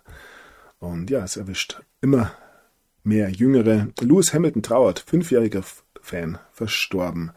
[0.79, 2.31] Und ja, es erwischt immer
[3.03, 3.89] mehr Jüngere.
[3.99, 5.63] Lewis Hamilton trauert, fünfjähriger
[6.01, 7.33] Fan, verstorben.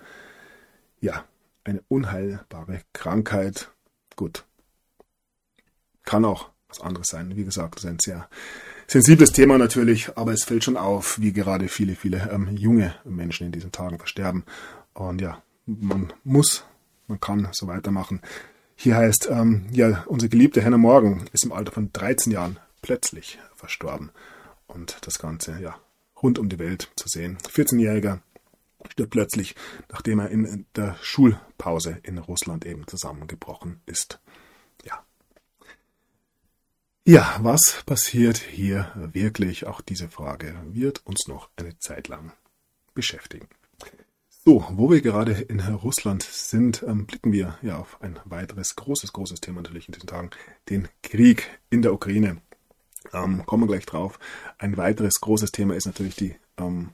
[0.99, 1.27] Ja,
[1.65, 3.71] eine unheilbare Krankheit.
[4.17, 4.47] Gut.
[6.05, 7.37] Kann auch was anderes sein.
[7.37, 8.31] Wie gesagt, das ist ein sehr
[8.91, 13.47] sensibles Thema natürlich, aber es fällt schon auf, wie gerade viele, viele ähm, junge Menschen
[13.47, 14.45] in diesen Tagen versterben.
[14.95, 16.65] Und ja, man muss,
[17.07, 18.21] man kann so weitermachen.
[18.75, 23.39] Hier heißt, ähm, ja, unsere geliebte Hannah Morgan ist im Alter von 13 Jahren plötzlich
[23.55, 24.11] verstorben.
[24.67, 25.79] Und das Ganze, ja,
[26.21, 27.39] rund um die Welt zu sehen.
[27.49, 28.19] 14-Jähriger
[28.91, 29.55] stirbt plötzlich,
[29.89, 34.19] nachdem er in der Schulpause in Russland eben zusammengebrochen ist.
[37.07, 39.67] Ja, was passiert hier wirklich?
[39.67, 42.33] Auch diese Frage wird uns noch eine Zeit lang
[42.95, 43.49] beschäftigen.
[44.45, 49.13] So, wo wir gerade in Russland sind, ähm, blicken wir ja auf ein weiteres großes,
[49.13, 50.31] großes Thema natürlich in diesen Tagen,
[50.69, 52.41] den Krieg in der Ukraine.
[53.13, 54.19] Ähm, kommen wir gleich drauf.
[54.59, 56.91] Ein weiteres großes Thema ist natürlich die ähm,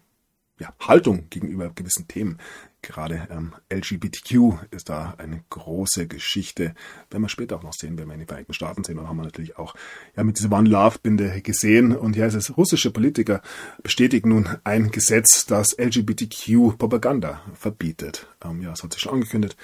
[0.59, 2.39] ja, Haltung gegenüber gewissen Themen.
[2.87, 6.75] Gerade ähm, LGBTQ ist da eine große Geschichte.
[7.11, 9.17] Wenn wir später auch noch sehen, wenn wir in den Vereinigten Staaten sehen, dann haben
[9.17, 9.75] wir natürlich auch
[10.17, 11.97] ja, mit dieser One Love Binde gesehen.
[11.97, 13.43] Und hier ist es, russische Politiker
[13.83, 18.29] bestätigen nun ein Gesetz, das LGBTQ Propaganda verbietet.
[18.45, 19.57] Ähm, ja, das hat sich schon angekündigt.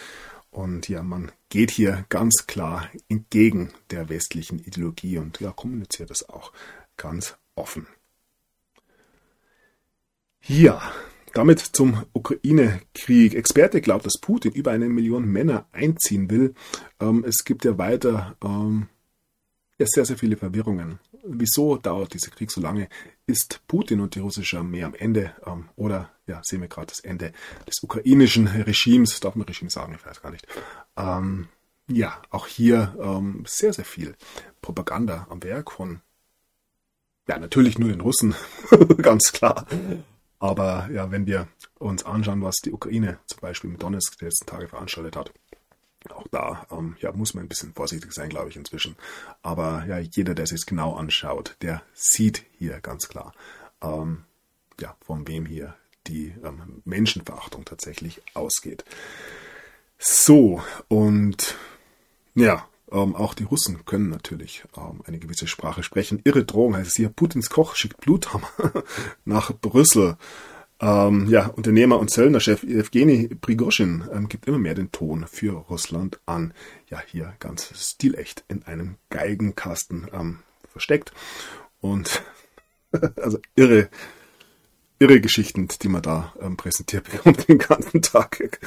[0.51, 6.29] Und ja, man geht hier ganz klar entgegen der westlichen Ideologie und ja, kommuniziert das
[6.29, 6.53] auch
[6.97, 7.87] ganz offen.
[10.45, 10.83] Ja,
[11.33, 13.35] damit zum Ukraine-Krieg.
[13.35, 16.55] Experte glaubt, dass Putin über eine Million Männer einziehen will.
[17.01, 18.89] Ähm, es gibt ja weiter ähm,
[19.79, 20.99] ja, sehr, sehr viele Verwirrungen.
[21.25, 22.89] Wieso dauert dieser Krieg so lange?
[23.27, 25.35] Ist Putin und die russische Armee am Ende?
[25.47, 27.33] Ähm, oder ja, sehen wir gerade das Ende
[27.67, 29.21] des ukrainischen Regimes?
[29.21, 29.95] Darf man Regime sagen?
[29.99, 30.47] Ich weiß gar nicht.
[31.89, 32.95] Ja, auch hier
[33.45, 34.15] sehr, sehr viel
[34.61, 36.01] Propaganda am Werk von
[37.29, 38.35] ja, natürlich nur den Russen,
[39.03, 39.67] ganz klar.
[40.43, 41.47] Aber ja, wenn wir
[41.79, 45.33] uns anschauen, was die Ukraine zum Beispiel mit Donetsk die letzten Tage veranstaltet hat,
[46.11, 48.97] auch da ähm, ja, muss man ein bisschen vorsichtig sein, glaube ich, inzwischen.
[49.43, 53.33] Aber ja, jeder, der sich genau anschaut, der sieht hier ganz klar,
[53.81, 54.25] ähm,
[54.81, 55.77] ja, von wem hier
[56.09, 58.85] die ähm, Menschenverachtung tatsächlich ausgeht.
[59.97, 61.55] So, und
[62.35, 66.21] ja, ähm, auch die Russen können natürlich ähm, eine gewisse Sprache sprechen.
[66.25, 67.09] Irre Drohung heißt es hier.
[67.09, 68.49] Putins Koch schickt Bluthammer
[69.25, 70.17] nach Brüssel.
[70.81, 76.21] Ähm, ja, Unternehmer und Zöllnerchef Evgeny Prigoschin ähm, gibt immer mehr den Ton für Russland
[76.27, 76.53] an.
[76.91, 81.13] Ja, hier ganz stilecht in einem Geigenkasten ähm, versteckt.
[81.81, 82.23] Und
[83.17, 83.89] also irre,
[84.99, 88.59] irre Geschichten, die man da ähm, präsentiert bekommt den ganzen Tag.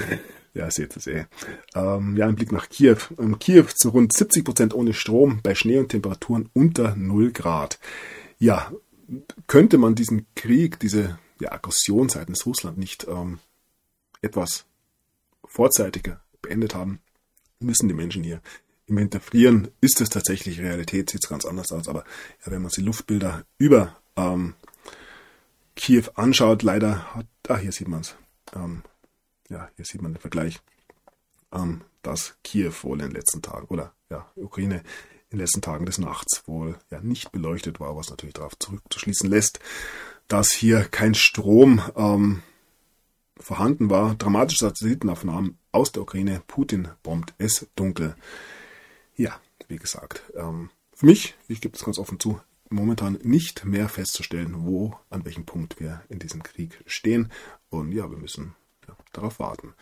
[0.55, 1.25] Ja, seht es eh.
[1.75, 2.97] Ähm, ja, ein Blick nach Kiew.
[3.19, 7.77] Ähm, Kiew zu rund 70 Prozent ohne Strom, bei Schnee und Temperaturen unter 0 Grad.
[8.39, 8.71] Ja,
[9.47, 13.39] könnte man diesen Krieg, diese ja, Aggression seitens Russland nicht ähm,
[14.21, 14.65] etwas
[15.43, 16.99] vorzeitiger beendet haben,
[17.59, 18.41] müssen die Menschen hier
[18.87, 19.67] im Winter frieren.
[19.81, 21.89] Ist es tatsächlich Realität, sieht es ganz anders aus.
[21.89, 22.05] Aber
[22.45, 24.53] ja, wenn man sich Luftbilder über ähm,
[25.75, 28.15] Kiew anschaut, leider hat, ah, hier sieht man es.
[28.55, 28.83] Ähm,
[29.49, 30.59] ja, hier sieht man den Vergleich,
[31.53, 34.83] ähm, dass Kiew wohl in den letzten Tagen oder ja, Ukraine
[35.29, 39.29] in den letzten Tagen des Nachts wohl ja nicht beleuchtet war, was natürlich darauf zurückzuschließen
[39.29, 39.59] lässt,
[40.27, 42.41] dass hier kein Strom ähm,
[43.37, 44.15] vorhanden war.
[44.15, 46.41] Dramatische Satellitenaufnahmen aus der Ukraine.
[46.47, 48.15] Putin bombt es dunkel.
[49.15, 52.39] Ja, wie gesagt, ähm, für mich, ich gebe es ganz offen zu,
[52.69, 57.31] momentan nicht mehr festzustellen, wo, an welchem Punkt wir in diesem Krieg stehen.
[57.69, 58.55] Und ja, wir müssen
[59.13, 59.73] darauf warten,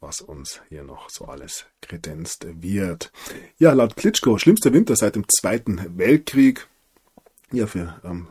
[0.00, 3.12] was uns hier noch so alles kredenzt wird.
[3.58, 6.68] Ja, laut Klitschko, schlimmster Winter seit dem Zweiten Weltkrieg.
[7.52, 8.28] Ja, für ähm,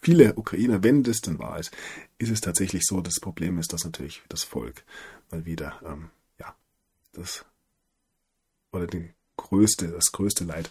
[0.00, 1.72] viele Ukrainer, wenn das denn wahr ist,
[2.18, 4.84] ist es tatsächlich so, das Problem ist, dass natürlich das Volk
[5.30, 6.54] mal wieder, ähm, ja,
[7.12, 7.44] das,
[8.72, 10.70] oder die größte, das größte Leid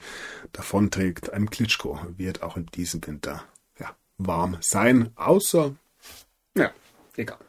[0.54, 1.34] davonträgt.
[1.34, 3.44] Ein Klitschko wird auch in diesem Winter,
[3.78, 5.76] ja, warm sein, außer,
[6.56, 6.72] ja,
[7.16, 7.40] egal.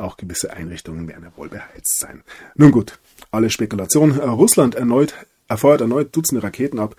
[0.00, 2.22] Auch gewisse Einrichtungen werden ja wohl beheizt sein.
[2.54, 2.98] Nun gut,
[3.30, 4.18] alle Spekulationen.
[4.18, 5.14] Äh, Russland erneut,
[5.48, 6.96] erfeuert erneut Dutzende Raketen ab.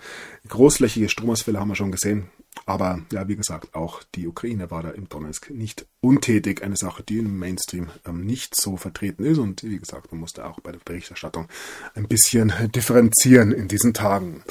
[0.48, 2.28] Großflächige Stromausfälle haben wir schon gesehen.
[2.66, 6.62] Aber ja, wie gesagt, auch die Ukraine war da im Donetsk nicht untätig.
[6.62, 9.38] Eine Sache, die im Mainstream ähm, nicht so vertreten ist.
[9.38, 11.48] Und wie gesagt, man musste auch bei der Berichterstattung
[11.94, 14.44] ein bisschen differenzieren in diesen Tagen.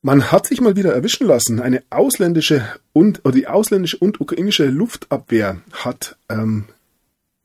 [0.00, 1.60] Man hat sich mal wieder erwischen lassen.
[1.60, 6.66] Eine ausländische und oder die ausländische und ukrainische Luftabwehr hat ähm,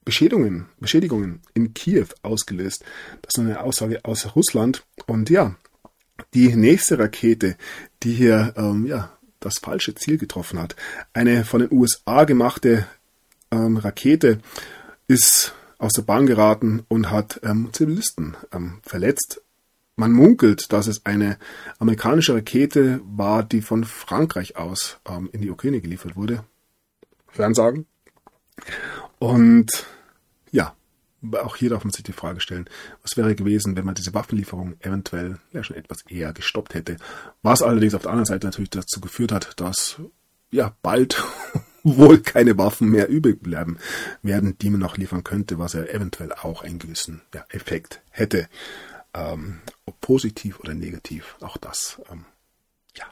[0.03, 2.83] Beschädigungen, Beschädigungen in Kiew ausgelöst.
[3.21, 4.83] Das ist eine Aussage aus Russland.
[5.05, 5.55] Und ja,
[6.33, 7.55] die nächste Rakete,
[8.03, 10.75] die hier ähm, ja, das falsche Ziel getroffen hat,
[11.13, 12.87] eine von den USA gemachte
[13.51, 14.39] ähm, Rakete,
[15.07, 19.41] ist aus der Bahn geraten und hat ähm, Zivilisten ähm, verletzt.
[19.95, 21.37] Man munkelt, dass es eine
[21.79, 26.43] amerikanische Rakete war, die von Frankreich aus ähm, in die Ukraine geliefert wurde.
[27.27, 27.85] Fernsagen.
[29.21, 29.85] Und
[30.49, 30.73] ja,
[31.43, 32.67] auch hier darf man sich die Frage stellen,
[33.03, 36.97] was wäre gewesen, wenn man diese Waffenlieferung eventuell ja schon etwas eher gestoppt hätte.
[37.43, 40.01] Was allerdings auf der anderen Seite natürlich dazu geführt hat, dass
[40.49, 41.23] ja bald
[41.83, 43.77] wohl keine Waffen mehr übrig bleiben
[44.23, 48.49] werden, die man noch liefern könnte, was ja eventuell auch einen gewissen ja, Effekt hätte.
[49.13, 52.25] Ähm, ob positiv oder negativ, auch das ähm,
[52.97, 53.05] ja,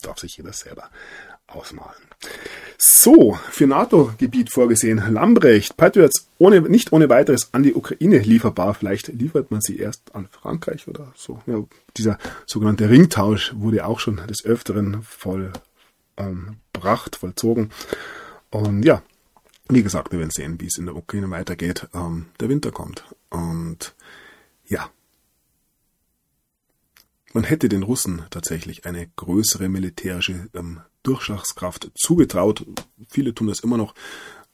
[0.00, 0.88] darf sich jeder selber
[1.54, 2.02] ausmalen.
[2.78, 4.98] So, für NATO-Gebiet vorgesehen.
[5.12, 8.74] Lambrecht, Patriots ohne, nicht ohne weiteres an die Ukraine lieferbar.
[8.74, 11.40] Vielleicht liefert man sie erst an Frankreich oder so.
[11.46, 11.62] Ja,
[11.96, 15.62] dieser sogenannte Ringtausch wurde auch schon des Öfteren vollbracht,
[16.16, 17.70] ähm, vollzogen.
[18.50, 19.02] Und ja,
[19.68, 21.88] wie gesagt, wir werden sehen, wie es in der Ukraine weitergeht.
[21.94, 23.04] Ähm, der Winter kommt.
[23.30, 23.94] Und
[24.66, 24.90] ja,
[27.32, 32.66] man hätte den Russen tatsächlich eine größere militärische ähm, Durchschlagskraft zugetraut.
[33.08, 33.94] Viele tun das immer noch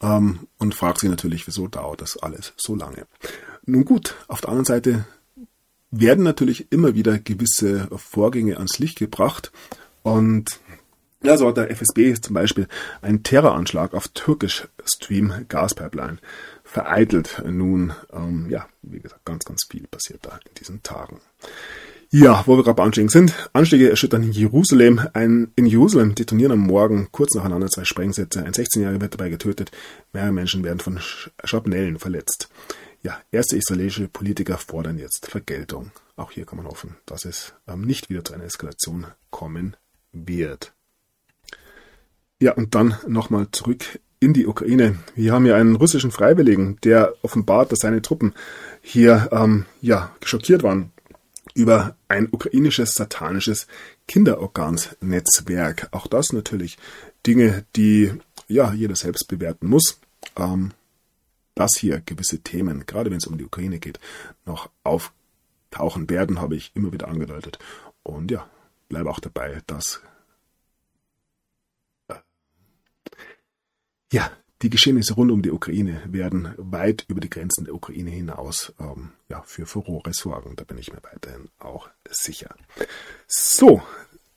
[0.00, 3.06] ähm, und fragt sich natürlich, wieso dauert das alles so lange.
[3.64, 5.04] Nun gut, auf der anderen Seite
[5.90, 9.52] werden natürlich immer wieder gewisse Vorgänge ans Licht gebracht
[10.02, 10.60] und
[11.22, 12.68] ja, so hat der FSB zum Beispiel
[13.02, 16.18] einen Terroranschlag auf Türkisch Stream Gaspipeline
[16.62, 17.42] vereitelt.
[17.44, 21.20] Nun, ähm, ja, wie gesagt, ganz, ganz viel passiert da in diesen Tagen.
[22.10, 23.34] Ja, wo wir gerade bei Anschlägen sind.
[23.52, 24.98] Anschläge erschüttern in Jerusalem.
[25.12, 28.42] Ein, in Jerusalem detonieren am Morgen kurz nacheinander zwei Sprengsätze.
[28.42, 29.70] Ein 16-Jähriger wird dabei getötet.
[30.14, 30.98] Mehrere Menschen werden von
[31.44, 32.48] Schrapnellen verletzt.
[33.02, 35.90] Ja, erste israelische Politiker fordern jetzt Vergeltung.
[36.16, 39.76] Auch hier kann man hoffen, dass es ähm, nicht wieder zu einer Eskalation kommen
[40.12, 40.72] wird.
[42.40, 44.98] Ja, und dann nochmal zurück in die Ukraine.
[45.14, 48.32] Wir haben ja einen russischen Freiwilligen, der offenbart, dass seine Truppen
[48.80, 50.90] hier ähm, ja schockiert waren
[51.58, 53.66] über ein ukrainisches satanisches
[54.06, 55.88] Kinderorgansnetzwerk.
[55.90, 56.78] Auch das natürlich
[57.26, 58.12] Dinge, die
[58.46, 60.00] ja jeder selbst bewerten muss.
[60.36, 60.72] Ähm,
[61.56, 63.98] dass hier gewisse Themen, gerade wenn es um die Ukraine geht,
[64.46, 67.58] noch auftauchen werden, habe ich immer wieder angedeutet.
[68.04, 68.48] Und ja,
[68.88, 70.00] bleibe auch dabei, dass
[72.06, 72.14] äh,
[74.12, 74.30] ja,
[74.62, 79.12] die Geschehnisse rund um die Ukraine werden weit über die Grenzen der Ukraine hinaus ähm,
[79.28, 80.56] ja, für Furore sorgen.
[80.56, 82.54] Da bin ich mir weiterhin auch sicher.
[83.28, 83.82] So,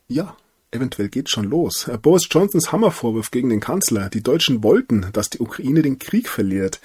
[0.07, 0.37] ja,
[0.69, 1.89] eventuell geht schon los.
[2.01, 4.09] Boris Johnsons Hammervorwurf gegen den Kanzler.
[4.09, 6.79] Die Deutschen wollten, dass die Ukraine den Krieg verliert.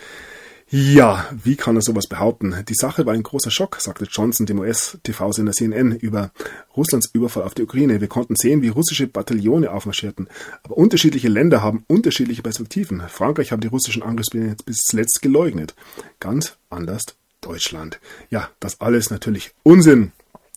[0.68, 2.64] Ja, wie kann er sowas behaupten?
[2.68, 6.32] Die Sache war ein großer Schock, sagte Johnson dem US-TV-Sender CNN über
[6.76, 8.00] Russlands Überfall auf die Ukraine.
[8.00, 10.28] Wir konnten sehen, wie russische Bataillone aufmarschierten.
[10.64, 13.00] Aber unterschiedliche Länder haben unterschiedliche Perspektiven.
[13.08, 15.76] Frankreich hat die russischen Angriffspläne bis zuletzt geleugnet.
[16.18, 17.04] Ganz anders
[17.42, 18.00] Deutschland.
[18.30, 20.10] Ja, das alles natürlich Unsinn.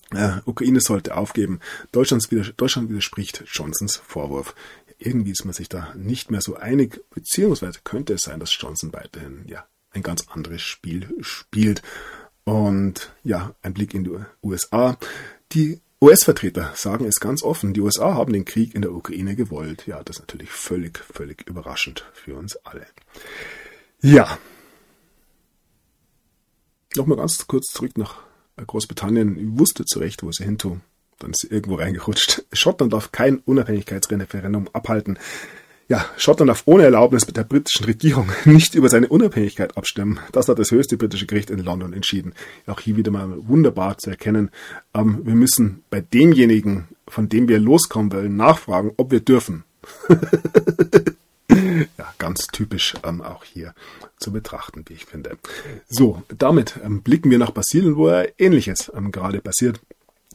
[0.09, 1.59] Äh, Ukraine sollte aufgeben.
[1.91, 4.55] Deutschland widerspricht Johnsons Vorwurf
[5.01, 8.91] irgendwie ist man sich da nicht mehr so einig, beziehungsweise könnte es sein, dass Johnson
[8.91, 11.81] weiterhin ja ein ganz anderes Spiel spielt.
[12.43, 14.97] Und ja, ein Blick in die USA.
[15.51, 19.85] Die US-Vertreter sagen es ganz offen, die USA haben den Krieg in der Ukraine gewollt.
[19.85, 22.87] Ja, das ist natürlich völlig, völlig überraschend für uns alle.
[24.01, 24.37] Ja.
[26.95, 28.15] Nochmal ganz kurz zurück nach
[28.65, 29.37] Großbritannien.
[29.37, 30.81] Ich wusste zu Recht, wo sie hin tun.
[31.19, 32.45] Dann ist sie irgendwo reingerutscht.
[32.53, 35.19] Schottland darf kein Unabhängigkeitsreferendum abhalten.
[35.89, 40.19] Ja, Schottland darf ohne Erlaubnis der britischen Regierung nicht über seine Unabhängigkeit abstimmen.
[40.31, 42.33] Das hat das höchste britische Gericht in London entschieden.
[42.67, 44.51] Auch hier wieder mal wunderbar zu erkennen.
[44.93, 49.63] Ähm, wir müssen bei demjenigen, von dem wir loskommen wollen, nachfragen, ob wir dürfen.
[51.49, 53.73] ja, ganz typisch ähm, auch hier
[54.19, 55.39] zu betrachten, wie ich finde.
[55.87, 59.81] So, damit ähm, blicken wir nach Brasilien, wo er Ähnliches ähm, gerade passiert.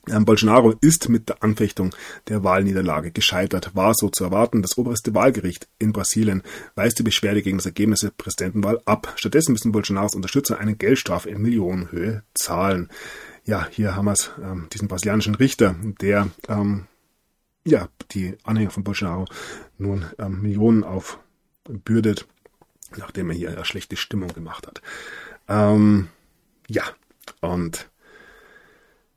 [0.06, 1.94] Bolsonaro ist mit der Anfechtung
[2.28, 4.62] der Wahlniederlage gescheitert, war so zu erwarten.
[4.62, 6.42] Das oberste Wahlgericht in Brasilien
[6.74, 9.12] weist die Beschwerde gegen das Ergebnis der Präsidentenwahl ab.
[9.16, 12.90] Stattdessen müssen Bolsonaros Unterstützer eine Geldstrafe in Millionenhöhe zahlen.
[13.44, 16.86] Ja, hier haben wir es, ähm, diesen brasilianischen Richter, der ähm,
[17.64, 19.26] ja, die Anhänger von Bolsonaro
[19.78, 22.26] nun ähm, Millionen aufbürdet,
[22.96, 24.82] nachdem er hier eine schlechte Stimmung gemacht hat.
[25.48, 26.08] Ähm,
[26.68, 26.84] ja,
[27.40, 27.88] und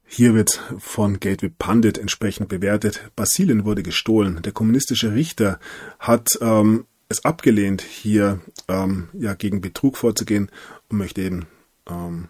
[0.10, 3.12] hier wird von Gateway Pundit entsprechend bewertet.
[3.16, 4.42] Brasilien wurde gestohlen.
[4.42, 5.60] Der kommunistische Richter
[6.00, 10.50] hat ähm, es abgelehnt, hier ähm, ja gegen Betrug vorzugehen
[10.90, 11.46] und möchte eben
[11.90, 12.30] ähm,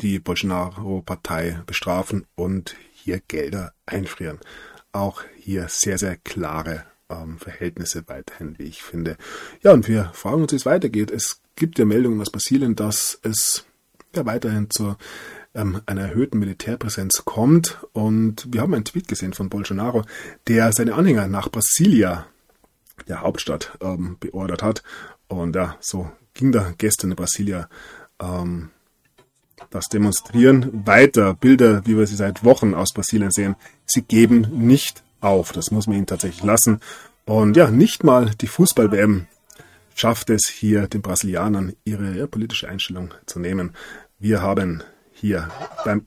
[0.00, 4.38] die Bolsonaro-Partei bestrafen und hier Gelder einfrieren.
[4.92, 9.16] Auch hier sehr, sehr klare ähm, Verhältnisse weiterhin, wie ich finde.
[9.62, 11.10] Ja, und wir fragen uns, wie es weitergeht.
[11.10, 13.64] Es gibt ja Meldungen aus Brasilien, dass es
[14.14, 14.96] ja weiterhin zur
[15.56, 17.78] ähm, einer erhöhten Militärpräsenz kommt.
[17.92, 20.04] Und wir haben einen Tweet gesehen von Bolsonaro,
[20.46, 22.26] der seine Anhänger nach Brasilia,
[23.08, 24.82] der Hauptstadt, ähm, beordert hat.
[25.28, 27.68] Und ja, so ging da gestern in Brasilia
[28.20, 28.70] ähm,
[29.70, 31.34] das Demonstrieren weiter.
[31.34, 35.52] Bilder, wie wir sie seit Wochen aus Brasilien sehen, sie geben nicht auf.
[35.52, 36.80] Das muss man ihnen tatsächlich lassen.
[37.24, 39.26] Und ja, nicht mal die Fußball-WM
[39.94, 43.72] schafft es hier den Brasilianern ihre politische Einstellung zu nehmen.
[44.18, 44.82] Wir haben
[45.16, 45.50] hier
[45.84, 46.06] beim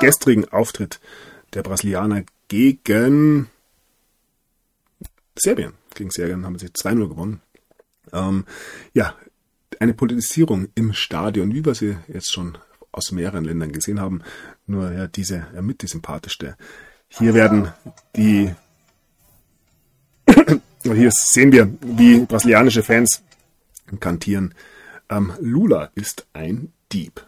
[0.00, 1.00] gestrigen Auftritt
[1.54, 3.48] der Brasilianer gegen
[5.38, 5.74] Serbien.
[5.94, 7.40] Gegen Serbien haben sie 2-0 gewonnen.
[8.12, 8.44] Ähm,
[8.94, 9.14] ja,
[9.80, 12.58] eine Politisierung im Stadion, wie wir sie jetzt schon
[12.92, 14.22] aus mehreren Ländern gesehen haben.
[14.66, 16.56] Nur ja, diese ja, mit die sympathischste.
[17.08, 17.72] Hier werden
[18.16, 18.54] die
[20.82, 23.22] hier sehen wir, wie brasilianische Fans
[24.00, 24.54] kantieren.
[25.08, 27.24] Ähm, Lula ist ein Dieb.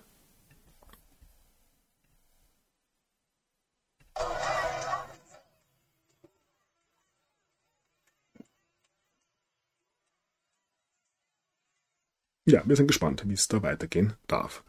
[12.50, 14.64] Ja, wir sind gespannt, wie es da weitergehen darf.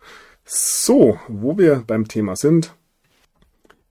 [0.45, 2.75] So, wo wir beim Thema sind,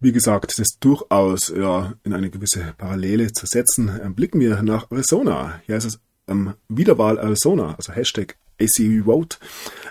[0.00, 3.98] wie gesagt, es ist durchaus ja, in eine gewisse Parallele zu setzen.
[4.02, 5.60] Ähm, blicken wir nach Arizona.
[5.66, 9.38] Hier ist es ähm, Wiederwahl Arizona, also Hashtag ACU Vote.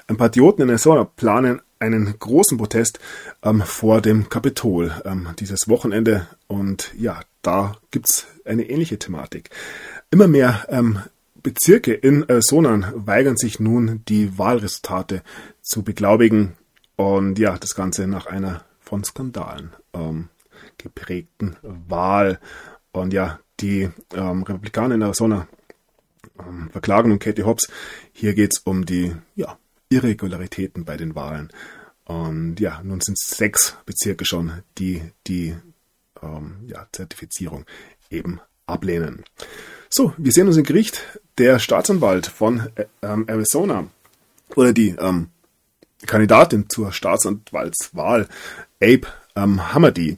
[0.08, 3.00] Ein Patrioten in Arizona planen einen großen Protest
[3.44, 6.28] ähm, vor dem Kapitol ähm, dieses Wochenende.
[6.48, 9.50] Und ja, da gibt's eine ähnliche Thematik.
[10.12, 11.00] Immer mehr ähm,
[11.36, 15.24] Bezirke in Arizona weigern sich nun, die Wahlresultate
[15.62, 16.54] zu beglaubigen.
[16.96, 20.30] Und ja, das Ganze nach einer von Skandalen ähm,
[20.78, 22.40] geprägten Wahl.
[22.92, 25.48] Und ja, die ähm, Republikaner in Arizona
[26.40, 27.70] ähm, verklagen und Katie Hobbs.
[28.14, 29.58] Hier geht's um die ja,
[29.90, 31.50] Irregularitäten bei den Wahlen.
[32.06, 35.56] Und ja, nun sind es sechs Bezirke schon, die die
[36.22, 37.66] ähm, ja, Zertifizierung
[38.10, 39.24] eben ablehnen.
[39.90, 41.02] So, wir sehen uns im Gericht.
[41.38, 43.88] Der Staatsanwalt von äh, ähm, Arizona
[44.56, 45.30] oder die ähm,
[46.06, 48.28] Kandidatin zur Staatsanwaltswahl,
[48.82, 50.18] Abe ähm, Hamadi,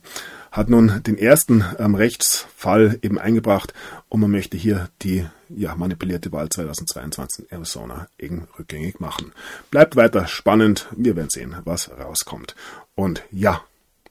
[0.52, 3.74] hat nun den ersten ähm, Rechtsfall eben eingebracht
[4.10, 9.32] und man möchte hier die ja, manipulierte Wahl 2022 in Arizona eben rückgängig machen.
[9.72, 10.88] Bleibt weiter spannend.
[10.96, 12.56] Wir werden sehen, was rauskommt.
[12.96, 13.64] Und ja,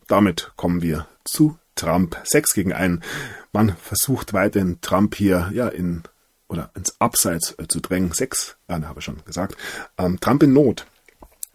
[0.07, 2.17] damit kommen wir zu Trump.
[2.25, 3.05] 6 gegen 1.
[3.53, 6.03] Man versucht weiterhin Trump hier ja in
[6.49, 8.13] oder ins Abseits äh, zu drängen.
[8.13, 9.57] 6, äh, habe ich schon gesagt.
[9.99, 10.87] Ähm, Trump in Not.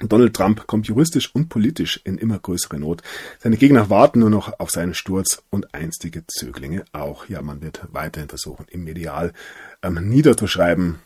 [0.09, 3.01] Donald Trump kommt juristisch und politisch in immer größere Not.
[3.39, 7.27] Seine Gegner warten nur noch auf seinen Sturz und einstige Zöglinge auch.
[7.27, 9.33] Ja, man wird weiterhin versuchen, im Medial
[9.81, 10.99] ähm, niederzuschreiben.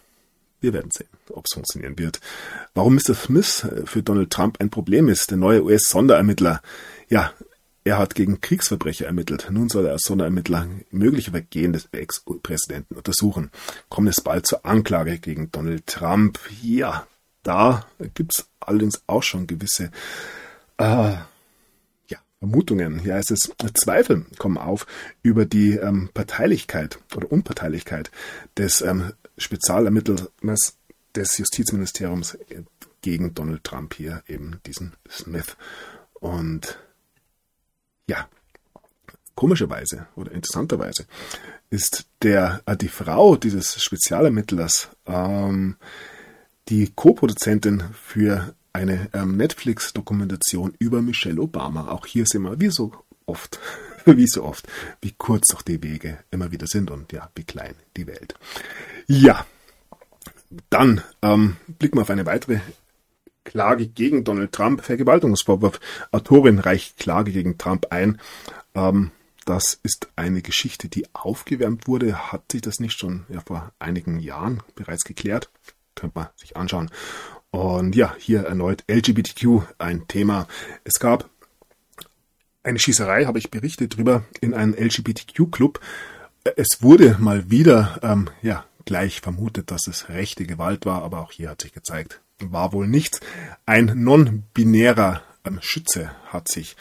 [0.60, 2.20] Wir werden sehen, ob es funktionieren wird.
[2.74, 3.14] Warum Mr.
[3.14, 6.62] Smith äh, für Donald Trump ein Problem ist, der neue US-Sonderermittler.
[7.10, 7.32] Ja,
[7.88, 9.48] er hat gegen Kriegsverbrecher ermittelt.
[9.50, 13.50] Nun soll er als Sonderermittler mögliche Vergehen des Ex-Präsidenten untersuchen.
[13.88, 16.38] Kommt es bald zur Anklage gegen Donald Trump?
[16.62, 17.08] Ja,
[17.44, 19.92] da gibt's allerdings auch schon gewisse
[20.78, 21.16] äh,
[22.08, 23.04] ja, Vermutungen.
[23.04, 24.86] Heißt es, Zweifel kommen auf
[25.24, 28.12] über die ähm, Parteilichkeit oder Unparteilichkeit
[28.58, 30.78] des ähm, Spezialermittlers
[31.16, 32.38] des Justizministeriums
[33.02, 35.58] gegen Donald Trump hier, eben diesen Smith.
[36.14, 36.78] Und
[38.08, 38.28] ja,
[39.36, 41.06] komischerweise oder interessanterweise
[41.70, 45.76] ist der äh, die Frau dieses Spezialermittlers ähm,
[46.70, 51.90] die Co-Produzentin für eine ähm, Netflix-Dokumentation über Michelle Obama.
[51.90, 52.92] Auch hier sind wir wie so
[53.26, 53.60] oft,
[54.06, 54.68] wie so oft,
[55.02, 58.36] wie kurz doch die Wege immer wieder sind und ja, wie klein die Welt.
[59.08, 59.46] Ja,
[60.70, 62.60] dann ähm, blicken wir auf eine weitere
[63.44, 65.80] Klage gegen Donald Trump, Vergewaltigungsvorwurf.
[66.12, 68.20] Autorin reicht Klage gegen Trump ein.
[68.76, 69.12] Ähm,
[69.46, 72.32] das ist eine Geschichte, die aufgewärmt wurde.
[72.32, 75.50] Hat sich das nicht schon ja, vor einigen Jahren bereits geklärt?
[75.98, 76.90] Könnte man sich anschauen.
[77.52, 80.48] Und ja, hier erneut LGBTQ ein Thema.
[80.84, 81.30] Es gab
[82.64, 85.80] eine Schießerei, habe ich berichtet drüber, in einem LGBTQ-Club.
[86.56, 91.32] Es wurde mal wieder, ähm, ja, gleich vermutet, dass es rechte Gewalt war, aber auch
[91.32, 93.20] hier hat sich gezeigt, war wohl nichts.
[93.66, 96.76] Ein non-binärer ähm, Schütze hat sich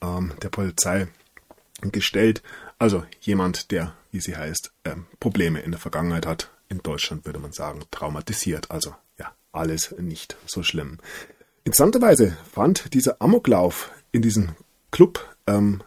[0.00, 1.08] ähm, der Polizei
[1.82, 2.42] gestellt.
[2.78, 7.38] Also jemand, der, wie sie heißt, ähm, Probleme in der Vergangenheit hat, in Deutschland würde
[7.38, 8.70] man sagen, traumatisiert.
[8.70, 10.98] Also ja, alles nicht so schlimm.
[11.64, 14.54] Interessanterweise fand dieser Amoklauf in diesem
[14.90, 15.82] Club ähm,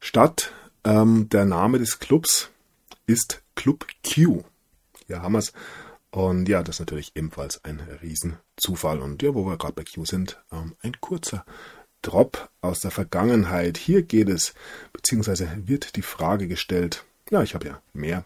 [0.00, 0.52] statt.
[0.84, 2.50] Ähm, der Name des Clubs
[3.06, 4.44] ist Club Q.
[5.06, 5.52] Hier haben wir es.
[6.10, 9.00] Und ja, das ist natürlich ebenfalls ein Riesenzufall.
[9.00, 11.44] Und ja, wo wir gerade bei Q sind, ähm, ein kurzer
[12.02, 13.76] Drop aus der Vergangenheit.
[13.76, 14.54] Hier geht es,
[14.92, 18.24] beziehungsweise wird die Frage gestellt, ja, ich habe ja mehr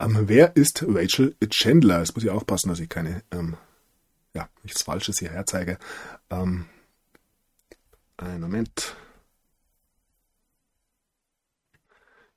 [0.00, 2.00] ähm, wer ist Rachel Chandler?
[2.00, 3.56] Jetzt muss ich aufpassen, dass ich keine, ähm,
[4.34, 5.78] ja, nichts Falsches hierher zeige.
[6.30, 6.66] Ähm,
[8.16, 8.96] einen Moment.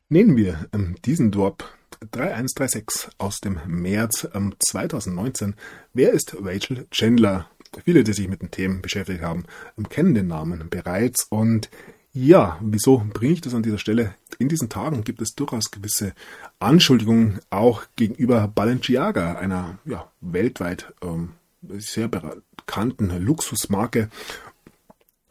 [0.09, 1.67] Nehmen wir ähm, diesen Drop
[2.11, 5.55] 3136 aus dem März ähm, 2019.
[5.93, 7.49] Wer ist Rachel Chandler?
[7.83, 9.45] Viele, die sich mit den Themen beschäftigt haben,
[9.77, 11.69] ähm, kennen den Namen bereits und
[12.13, 14.13] ja, wieso bringe ich das an dieser Stelle?
[14.37, 16.13] In diesen Tagen gibt es durchaus gewisse
[16.59, 21.33] Anschuldigungen auch gegenüber Balenciaga, einer ja, weltweit ähm,
[21.77, 24.09] sehr bekannten Luxusmarke.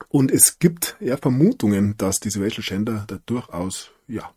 [0.08, 4.32] Und es gibt ja Vermutungen, dass diese Rachel Schender da durchaus ja,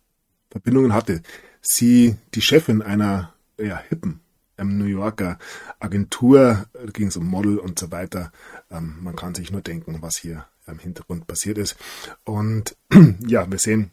[0.51, 1.23] Verbindungen hatte.
[1.61, 4.19] Sie, die Chefin einer ja, hippen
[4.57, 5.39] ähm, New Yorker
[5.79, 8.31] Agentur, ging es um Model und so weiter.
[8.69, 11.75] Ähm, man kann sich nur denken, was hier im Hintergrund passiert ist.
[12.23, 12.75] Und
[13.27, 13.91] ja, wir sehen,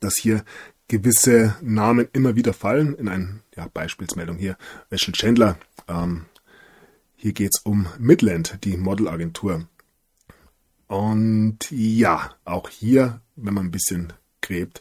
[0.00, 0.44] dass hier
[0.88, 2.94] gewisse Namen immer wieder fallen.
[2.94, 4.56] In einer ja, Beispielsmeldung hier,
[4.90, 5.58] Rachel Chandler.
[5.88, 6.26] Ähm,
[7.16, 9.68] hier geht es um Midland, die Modelagentur.
[10.86, 14.80] Und ja, auch hier, wenn man ein bisschen gräbt,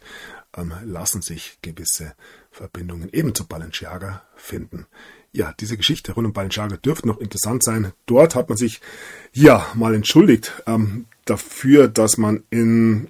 [0.55, 2.15] ähm, lassen sich gewisse
[2.49, 4.87] Verbindungen eben zu Balenciaga finden
[5.31, 7.93] ja, diese Geschichte rund um Balenciaga dürfte noch interessant sein.
[8.05, 8.81] Dort hat man sich
[9.33, 13.09] ja mal entschuldigt ähm, dafür, dass man in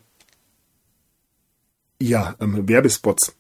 [2.02, 3.36] ja, ähm, Werbespots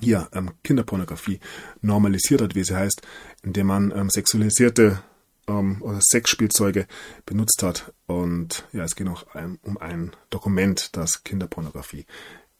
[0.00, 1.40] hier ähm, Kinderpornografie
[1.80, 3.02] normalisiert hat, wie sie heißt,
[3.42, 5.02] indem man ähm, sexualisierte
[5.46, 6.86] ähm, oder Sexspielzeuge
[7.26, 7.92] benutzt hat.
[8.06, 9.26] Und ja, es geht noch
[9.62, 12.06] um ein Dokument, das Kinderpornografie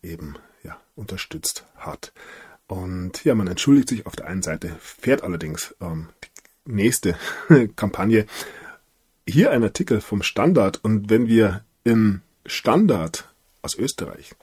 [0.03, 2.13] eben ja, unterstützt hat.
[2.73, 7.19] Und ja, man entschuldigt sich auf der einen Seite, fährt allerdings ähm, die nächste
[7.77, 8.25] Kampagne.
[9.29, 13.29] Hier ein Artikel vom Standard und wenn wir im Standard
[13.61, 14.35] aus Österreich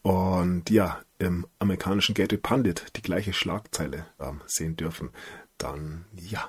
[0.00, 5.10] und ja, im amerikanischen Gateway Pundit die gleiche Schlagzeile ähm, sehen dürfen,
[5.58, 6.48] dann ja,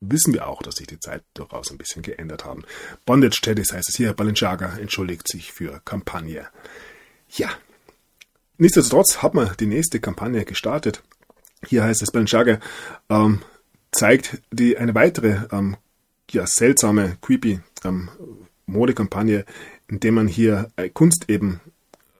[0.00, 2.64] wissen wir auch, dass sich die Zeit durchaus ein bisschen geändert haben.
[3.04, 6.48] Bondage Teddies heißt es hier, Balenciaga entschuldigt sich für Kampagne.
[7.28, 7.50] Ja,
[8.58, 11.02] nichtsdestotrotz hat man die nächste Kampagne gestartet.
[11.66, 12.60] Hier heißt es, Balenciaga
[13.08, 13.40] ähm,
[13.90, 15.76] zeigt die eine weitere ähm,
[16.30, 18.10] ja, seltsame, creepy ähm,
[18.66, 19.44] Modekampagne,
[19.88, 21.60] indem man hier äh, Kunst eben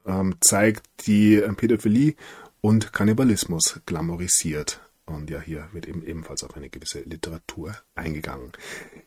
[0.06, 2.14] ähm, zeigt, die äh, Pädophilie
[2.60, 4.80] und Kannibalismus glamourisiert.
[5.06, 8.52] Und ja, hier wird eben ebenfalls auf eine gewisse Literatur eingegangen.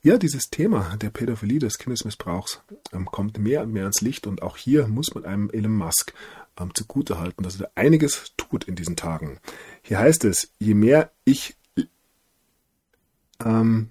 [0.01, 2.61] Ja, dieses Thema der Pädophilie, des Kindesmissbrauchs,
[2.91, 6.13] ähm, kommt mehr und mehr ans Licht und auch hier muss man einem Elon Musk
[6.59, 9.39] ähm, zugutehalten, dass er einiges tut in diesen Tagen.
[9.81, 11.55] Hier heißt es, je mehr ich
[13.43, 13.89] ähm,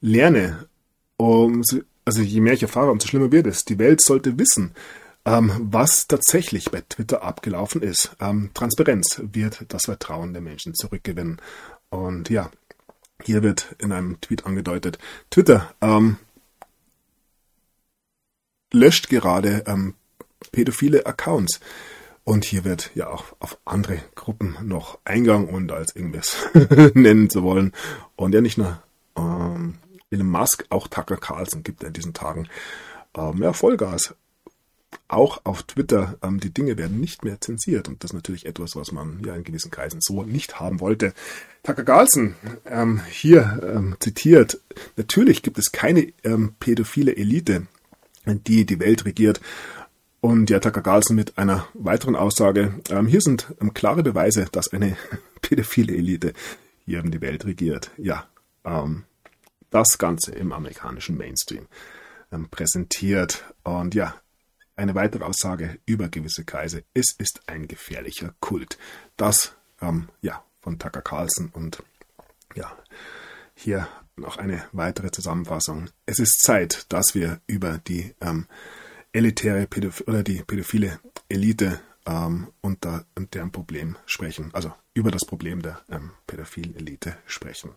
[0.00, 0.68] lerne,
[1.16, 1.62] um,
[2.04, 3.64] also je mehr ich erfahre, umso schlimmer wird es.
[3.64, 4.74] Die Welt sollte wissen,
[5.24, 8.16] ähm, was tatsächlich bei Twitter abgelaufen ist.
[8.20, 11.40] Ähm, Transparenz wird das Vertrauen der Menschen zurückgewinnen.
[11.88, 12.50] Und ja,
[13.22, 14.98] hier wird in einem Tweet angedeutet,
[15.30, 16.18] Twitter ähm,
[18.72, 19.94] löscht gerade ähm,
[20.52, 21.60] pädophile Accounts.
[22.24, 26.36] Und hier wird ja auch auf andere Gruppen noch Eingang und als irgendwas
[26.94, 27.72] nennen zu wollen.
[28.16, 28.82] Und ja, nicht nur
[29.16, 29.78] ähm,
[30.10, 32.48] Elon Musk, auch Tucker Carlson gibt in diesen Tagen
[33.16, 34.14] ähm, ja, Vollgas
[35.08, 37.88] auch auf Twitter, ähm, die Dinge werden nicht mehr zensiert.
[37.88, 41.12] Und das ist natürlich etwas, was man ja in gewissen Kreisen so nicht haben wollte.
[41.62, 42.34] Tucker Carlson
[42.64, 44.60] ähm, hier ähm, zitiert,
[44.96, 47.66] natürlich gibt es keine ähm, pädophile Elite,
[48.24, 49.40] die die Welt regiert.
[50.26, 54.72] Und ja, Tucker Carlson mit einer weiteren Aussage, ähm, hier sind ähm, klare Beweise, dass
[54.72, 54.96] eine
[55.40, 56.32] pädophile Elite
[56.84, 57.92] hier die Welt regiert.
[57.96, 58.26] Ja,
[58.64, 59.04] ähm,
[59.70, 61.68] das Ganze im amerikanischen Mainstream
[62.32, 63.44] ähm, präsentiert.
[63.62, 64.16] Und ja,
[64.74, 66.82] eine weitere Aussage über gewisse Kreise.
[66.92, 68.78] Es ist ein gefährlicher Kult.
[69.16, 71.84] Das, ähm, ja, von Tucker Carlson und
[72.56, 72.76] ja,
[73.54, 75.88] hier noch eine weitere Zusammenfassung.
[76.04, 78.48] Es ist Zeit, dass wir über die ähm,
[79.16, 81.00] elitäre Pädoph oder die pädophile
[81.30, 84.50] Elite ähm, und, da, und deren Problem sprechen.
[84.52, 87.70] Also über das Problem der ähm, pädophilen Elite sprechen.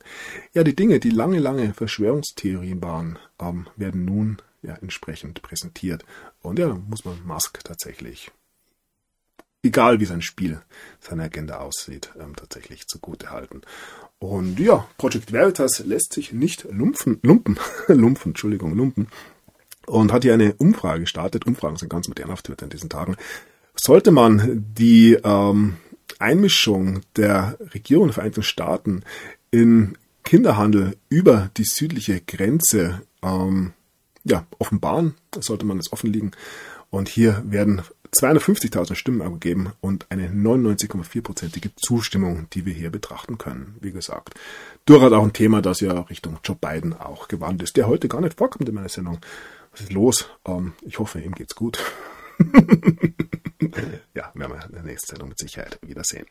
[0.53, 6.05] Ja, die Dinge, die lange, lange Verschwörungstheorien waren, ähm, werden nun ja, entsprechend präsentiert.
[6.41, 8.31] Und ja, muss man Musk tatsächlich,
[9.63, 10.61] egal wie sein Spiel,
[10.99, 13.61] seine Agenda aussieht, ähm, tatsächlich zugute halten.
[14.19, 19.07] Und ja, Project Veritas lässt sich nicht lumpfen, lumpen, lumpfen, Entschuldigung, lumpen.
[19.89, 21.47] Und hat hier eine Umfrage gestartet.
[21.47, 23.15] Umfragen sind ganz modern auf Twitter in diesen Tagen.
[23.75, 25.77] Sollte man die ähm,
[26.19, 29.03] Einmischung der Regierung der Vereinigten Staaten
[29.51, 33.73] in Kinderhandel über die südliche Grenze ähm,
[34.23, 36.31] ja, offenbaren, sollte man es offen liegen.
[36.91, 37.81] Und hier werden
[38.13, 43.75] 250.000 Stimmen abgegeben und eine 99,4-prozentige Zustimmung, die wir hier betrachten können.
[43.81, 44.33] Wie gesagt,
[44.85, 48.22] durchaus auch ein Thema, das ja Richtung Joe Biden auch gewandt ist, der heute gar
[48.22, 49.19] nicht vorkommt in meiner Sendung.
[49.80, 50.30] Ist los?
[50.45, 51.80] Ähm, ich hoffe, ihm geht's gut.
[54.14, 56.26] ja, werden wir in der nächsten Sendung mit Sicherheit wiedersehen.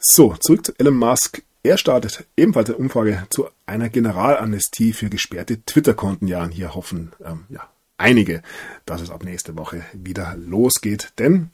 [0.00, 1.42] So, zurück zu Elon Musk.
[1.62, 6.26] Er startet ebenfalls eine Umfrage zu einer Generalamnestie für gesperrte Twitter-Konten.
[6.26, 8.42] Ja, und hier hoffen ähm, ja, einige,
[8.84, 11.12] dass es ab nächste Woche wieder losgeht.
[11.18, 11.50] Denn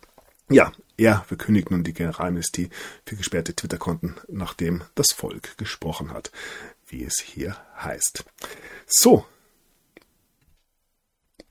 [0.48, 2.70] ja, er verkündigt nun die Generalamnestie
[3.06, 6.32] für gesperrte Twitter-Konten, nachdem das Volk gesprochen hat,
[6.88, 8.24] wie es hier heißt.
[8.88, 9.24] So,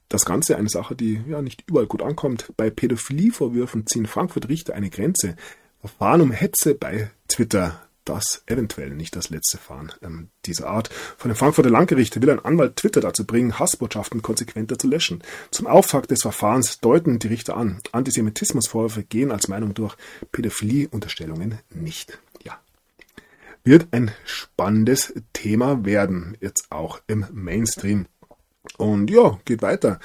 [0.09, 2.51] das Ganze eine Sache, die ja nicht überall gut ankommt.
[2.57, 5.35] Bei Pädophilievorwürfen ziehen Frankfurt Richter eine Grenze.
[5.79, 7.79] Verfahren um Hetze bei Twitter
[8.09, 10.89] das eventuell nicht das letzte Fahren ähm, dieser Art.
[11.17, 15.23] Von dem Frankfurter Landgericht will ein Anwalt Twitter dazu bringen, Hassbotschaften konsequenter zu löschen.
[15.51, 19.95] Zum Auftakt des Verfahrens deuten die Richter an, Antisemitismusvorwürfe gehen als Meinung durch,
[20.31, 22.19] Pädophilieunterstellungen nicht.
[22.43, 22.59] Ja.
[23.63, 28.07] Wird ein spannendes Thema werden, jetzt auch im Mainstream.
[28.77, 29.99] Und ja, geht weiter.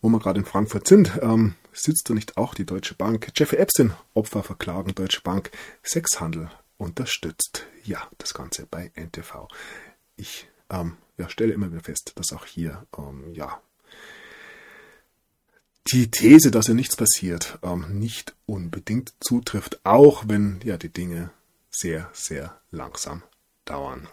[0.00, 3.30] Wo wir gerade in Frankfurt sind, ähm, sitzt da nicht auch die Deutsche Bank?
[3.34, 5.50] Jeffrey Epstein, Opfer verklagen Deutsche Bank,
[5.82, 7.66] Sexhandel unterstützt.
[7.84, 9.48] Ja, das Ganze bei NTV.
[10.16, 13.60] Ich ähm, ja, stelle immer wieder fest, dass auch hier ähm, ja,
[15.92, 21.30] die These, dass ja nichts passiert, ähm, nicht unbedingt zutrifft, auch wenn ja die Dinge
[21.70, 23.22] sehr, sehr langsam
[23.64, 24.08] dauern.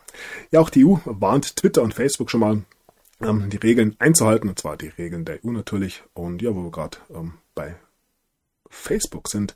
[0.52, 2.64] Ja, auch die EU warnt Twitter und Facebook schon mal,
[3.22, 6.04] ähm, die Regeln einzuhalten, und zwar die Regeln der EU natürlich.
[6.14, 7.76] Und ja, wo wir gerade ähm, bei
[8.70, 9.54] Facebook sind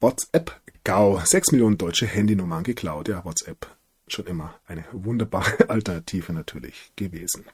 [0.00, 1.20] WhatsApp-GAU.
[1.24, 3.08] Sechs Millionen deutsche Handynummern geklaut.
[3.08, 3.66] Ja, WhatsApp
[4.08, 7.44] schon immer eine wunderbare Alternative natürlich gewesen.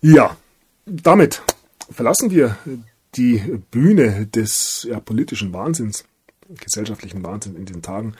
[0.00, 0.36] Ja,
[0.84, 1.42] damit
[1.90, 2.58] verlassen wir
[3.14, 3.38] die
[3.70, 6.04] Bühne des ja, politischen Wahnsinns,
[6.48, 8.14] gesellschaftlichen Wahnsinns in diesen Tagen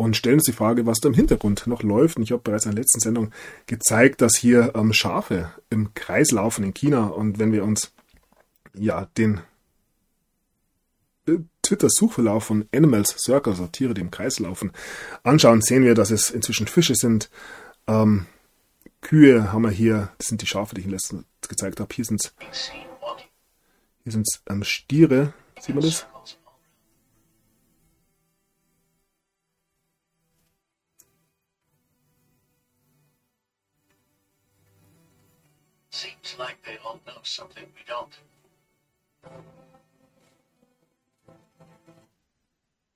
[0.00, 2.16] und stellen uns die Frage, was da im Hintergrund noch läuft.
[2.16, 3.32] Und ich habe bereits in der letzten Sendung
[3.66, 7.08] gezeigt, dass hier ähm, Schafe im Kreis laufen in China.
[7.08, 7.92] Und wenn wir uns
[8.72, 9.42] ja den
[11.26, 14.72] äh, Twitter-Suchverlauf von Animals Circle, also Tiere, die im Kreis laufen,
[15.22, 17.28] anschauen, sehen wir, dass es inzwischen Fische sind.
[17.86, 18.24] Ähm,
[19.02, 21.94] Kühe haben wir hier, das sind die Schafe, die ich letztens gezeigt habe.
[21.94, 22.32] Hier sind es
[24.02, 26.06] hier sind's, ähm, Stiere, sieht man das?
[37.10, 38.18] They know something we don't.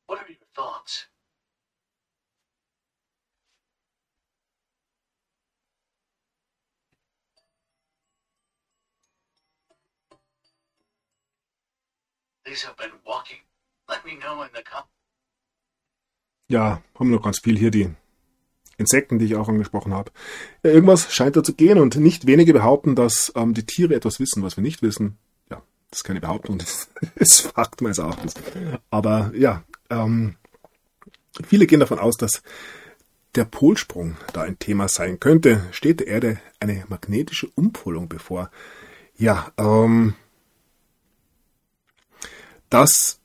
[0.07, 1.07] What are your thoughts?
[12.45, 13.39] These have been walking.
[13.89, 14.63] Let me know in the
[16.47, 17.97] Ja, haben noch ganz viel hier die
[18.77, 20.11] Insekten, die ich auch angesprochen habe.
[20.63, 24.21] Ja, irgendwas scheint da zu gehen und nicht wenige behaupten, dass ähm, die Tiere etwas
[24.21, 25.19] wissen, was wir nicht wissen.
[25.51, 28.35] Ja, das ist keine Behauptung, das ist Fakt meines Erachtens.
[28.91, 30.37] Aber ja, ähm,
[31.47, 32.43] viele gehen davon aus, dass
[33.35, 35.65] der Polsprung da ein Thema sein könnte.
[35.73, 38.51] Steht der Erde eine magnetische Umpolung bevor?
[39.17, 40.15] Ja, ähm,
[42.71, 43.21] das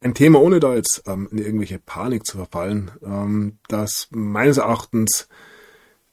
[0.00, 5.28] ein Thema, ohne da jetzt ähm, in irgendwelche Panik zu verfallen, ähm, das meines Erachtens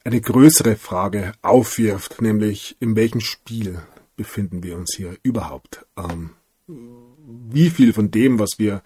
[0.04, 3.80] eine größere Frage aufwirft, nämlich in welchem Spiel
[4.16, 5.86] befinden wir uns hier überhaupt?
[5.96, 6.30] Ähm,
[6.66, 8.82] wie viel von dem, was wir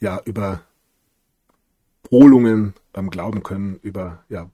[0.00, 0.62] ja über
[2.02, 4.50] Polungen ähm, glauben können, über ja,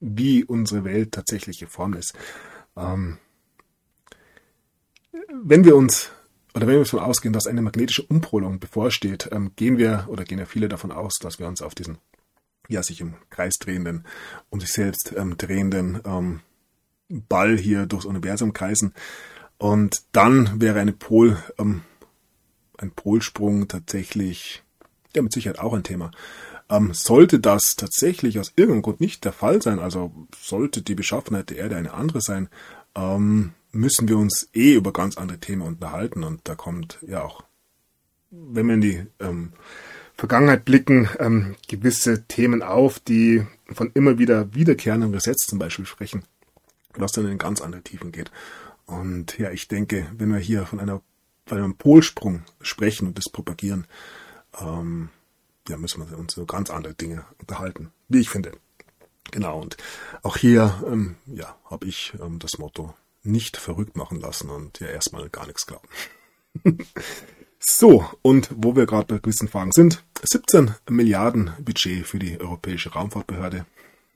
[0.00, 2.14] wie unsere Welt tatsächlich geformt ist.
[2.76, 3.18] Ähm,
[5.42, 6.10] wenn wir uns
[6.54, 10.38] oder wenn wir davon ausgehen, dass eine magnetische Umpolung bevorsteht, ähm, gehen wir oder gehen
[10.38, 11.98] ja viele davon aus, dass wir uns auf diesen
[12.68, 14.04] ja sich im Kreis drehenden,
[14.50, 16.40] um sich selbst ähm, drehenden ähm,
[17.08, 18.94] Ball hier durchs Universum kreisen.
[19.58, 21.82] Und dann wäre eine Pol, ähm,
[22.78, 24.62] ein Polsprung tatsächlich,
[25.14, 26.10] ja mit Sicherheit auch ein Thema.
[26.68, 31.50] Ähm, sollte das tatsächlich aus irgendeinem Grund nicht der Fall sein, also sollte die Beschaffenheit
[31.50, 32.48] der Erde eine andere sein,
[32.94, 37.42] ähm, müssen wir uns eh über ganz andere Themen unterhalten und da kommt ja auch,
[38.30, 39.52] wenn wir in die ähm,
[40.16, 46.24] Vergangenheit blicken, ähm, gewisse Themen auf, die von immer wieder wiederkehrenden Gesetz zum Beispiel sprechen,
[46.94, 48.30] was dann in ganz andere Tiefen geht.
[48.86, 51.02] Und ja, ich denke, wenn wir hier von einer
[51.46, 53.86] von einem Polsprung sprechen und das propagieren,
[54.60, 55.10] ähm,
[55.68, 58.52] ja, müssen wir uns über ganz andere Dinge unterhalten, wie ich finde.
[59.30, 59.76] Genau, und
[60.22, 64.88] auch hier, ähm, ja, habe ich ähm, das Motto, nicht verrückt machen lassen und ja
[64.88, 65.88] erstmal gar nichts glauben.
[67.58, 72.92] so, und wo wir gerade bei gewissen Fragen sind, 17 Milliarden Budget für die Europäische
[72.92, 73.66] Raumfahrtbehörde.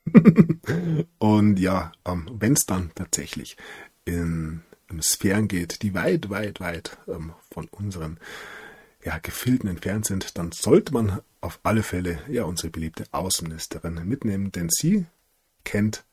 [1.19, 3.57] und ja, ähm, wenn es dann tatsächlich
[4.05, 8.19] in, in, Sphären geht, die weit, weit, weit ähm, von unseren
[9.05, 14.53] ja, Gefilden entfernt sind, dann sollte man auf alle Fälle ja unsere beliebte Außenministerin mitnehmen,
[14.53, 15.07] denn sie
[15.65, 16.05] kennt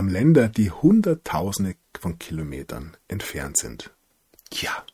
[0.00, 3.90] Länder, die Hunderttausende von Kilometern entfernt sind.
[4.52, 4.84] Ja,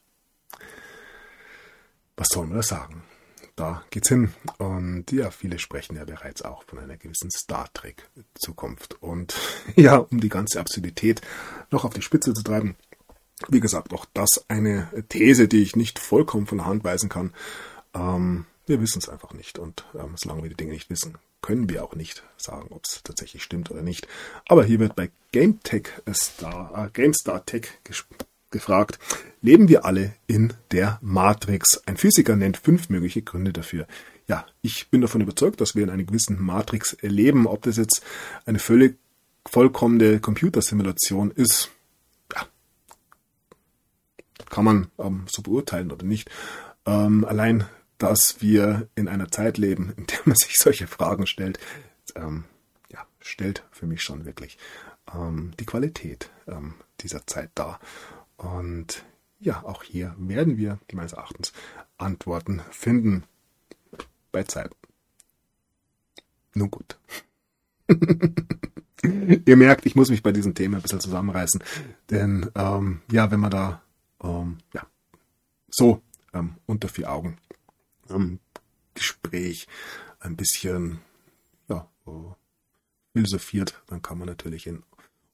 [2.19, 3.05] was soll man da sagen?
[3.55, 4.33] Da geht's hin.
[4.59, 9.01] Und ja, viele sprechen ja bereits auch von einer gewissen Star Trek Zukunft.
[9.01, 9.35] Und
[9.77, 11.23] ja, um die ganze Absurdität
[11.71, 12.77] noch auf die Spitze zu treiben,
[13.49, 17.33] wie gesagt, auch das eine These, die ich nicht vollkommen von der Hand weisen kann.
[17.95, 19.59] Ähm, wir wissen es einfach nicht.
[19.61, 21.19] Und ähm, solange wir die Dinge nicht wissen,
[21.49, 24.07] können wir auch nicht sagen, ob es tatsächlich stimmt oder nicht.
[24.49, 27.69] Aber hier wird bei GameTech Star, äh, GameStar Tech
[28.51, 28.99] gefragt,
[29.41, 31.81] leben wir alle in der Matrix?
[31.87, 33.87] Ein Physiker nennt fünf mögliche Gründe dafür.
[34.27, 37.47] Ja, ich bin davon überzeugt, dass wir in einer gewissen Matrix leben.
[37.47, 38.03] Ob das jetzt
[38.45, 38.99] eine völlig
[39.47, 41.71] vollkommene Computersimulation ist,
[42.35, 42.47] ja,
[44.51, 46.29] kann man ähm, so beurteilen oder nicht.
[46.85, 47.65] Ähm, allein
[47.99, 51.59] dass wir in einer Zeit leben, in der man sich solche Fragen stellt,
[52.15, 52.45] ähm,
[52.91, 54.59] ja, stellt für mich schon wirklich
[55.15, 57.81] ähm, die Qualität ähm, dieser Zeit dar.
[58.37, 59.05] Und
[59.41, 61.53] ja, auch hier werden wir meines Erachtens
[61.97, 63.25] Antworten finden
[64.33, 64.71] bei Zeit.
[66.55, 66.99] Nun gut.
[69.03, 71.63] Ihr merkt, ich muss mich bei diesem Thema ein bisschen zusammenreißen,
[72.11, 73.83] denn ähm, ja, wenn man da
[74.23, 74.87] ähm, ja,
[75.71, 76.03] so
[76.35, 77.39] ähm, unter vier Augen
[78.11, 78.41] ähm,
[78.95, 79.67] Gespräch
[80.21, 81.01] ein bisschen
[81.69, 81.89] ja,
[83.13, 84.83] philosophiert, dann kann man natürlich in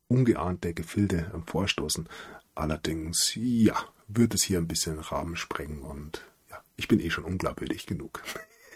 [0.09, 2.09] ungeahnte Gefilde vorstoßen.
[2.55, 3.77] Allerdings, ja,
[4.07, 8.23] wird es hier ein bisschen Rahmen sprengen und ja, ich bin eh schon unglaubwürdig genug.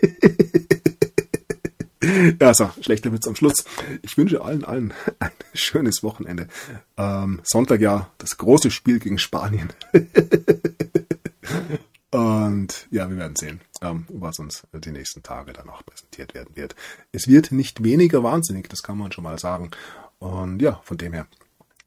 [2.40, 3.64] ja, so, schlechter Witz am Schluss.
[4.02, 6.48] Ich wünsche allen, allen ein schönes Wochenende.
[6.96, 9.72] Ähm, Sonntag ja das große Spiel gegen Spanien.
[12.10, 16.56] Und ja, wir werden sehen, ähm, was uns die nächsten Tage dann auch präsentiert werden
[16.56, 16.74] wird.
[17.12, 19.70] Es wird nicht weniger wahnsinnig, das kann man schon mal sagen.
[20.18, 21.26] Und ja, von dem her,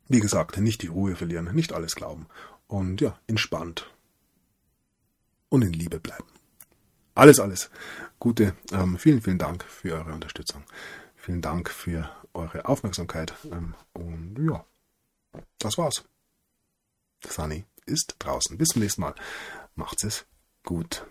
[0.08, 2.28] wie gesagt, nicht die Ruhe verlieren, nicht alles glauben.
[2.68, 3.90] Und ja, entspannt
[5.50, 6.28] und in Liebe bleiben.
[7.16, 7.70] Alles, alles
[8.20, 8.56] Gute.
[8.72, 10.64] Ähm, vielen, vielen Dank für eure Unterstützung.
[11.16, 13.34] Vielen Dank für eure Aufmerksamkeit.
[13.52, 14.64] Ähm, und ja,
[15.60, 16.04] das war's.
[17.28, 18.58] Sunny ist draußen.
[18.58, 19.16] Bis zum nächsten Mal
[19.76, 20.26] macht es
[20.64, 21.06] gut.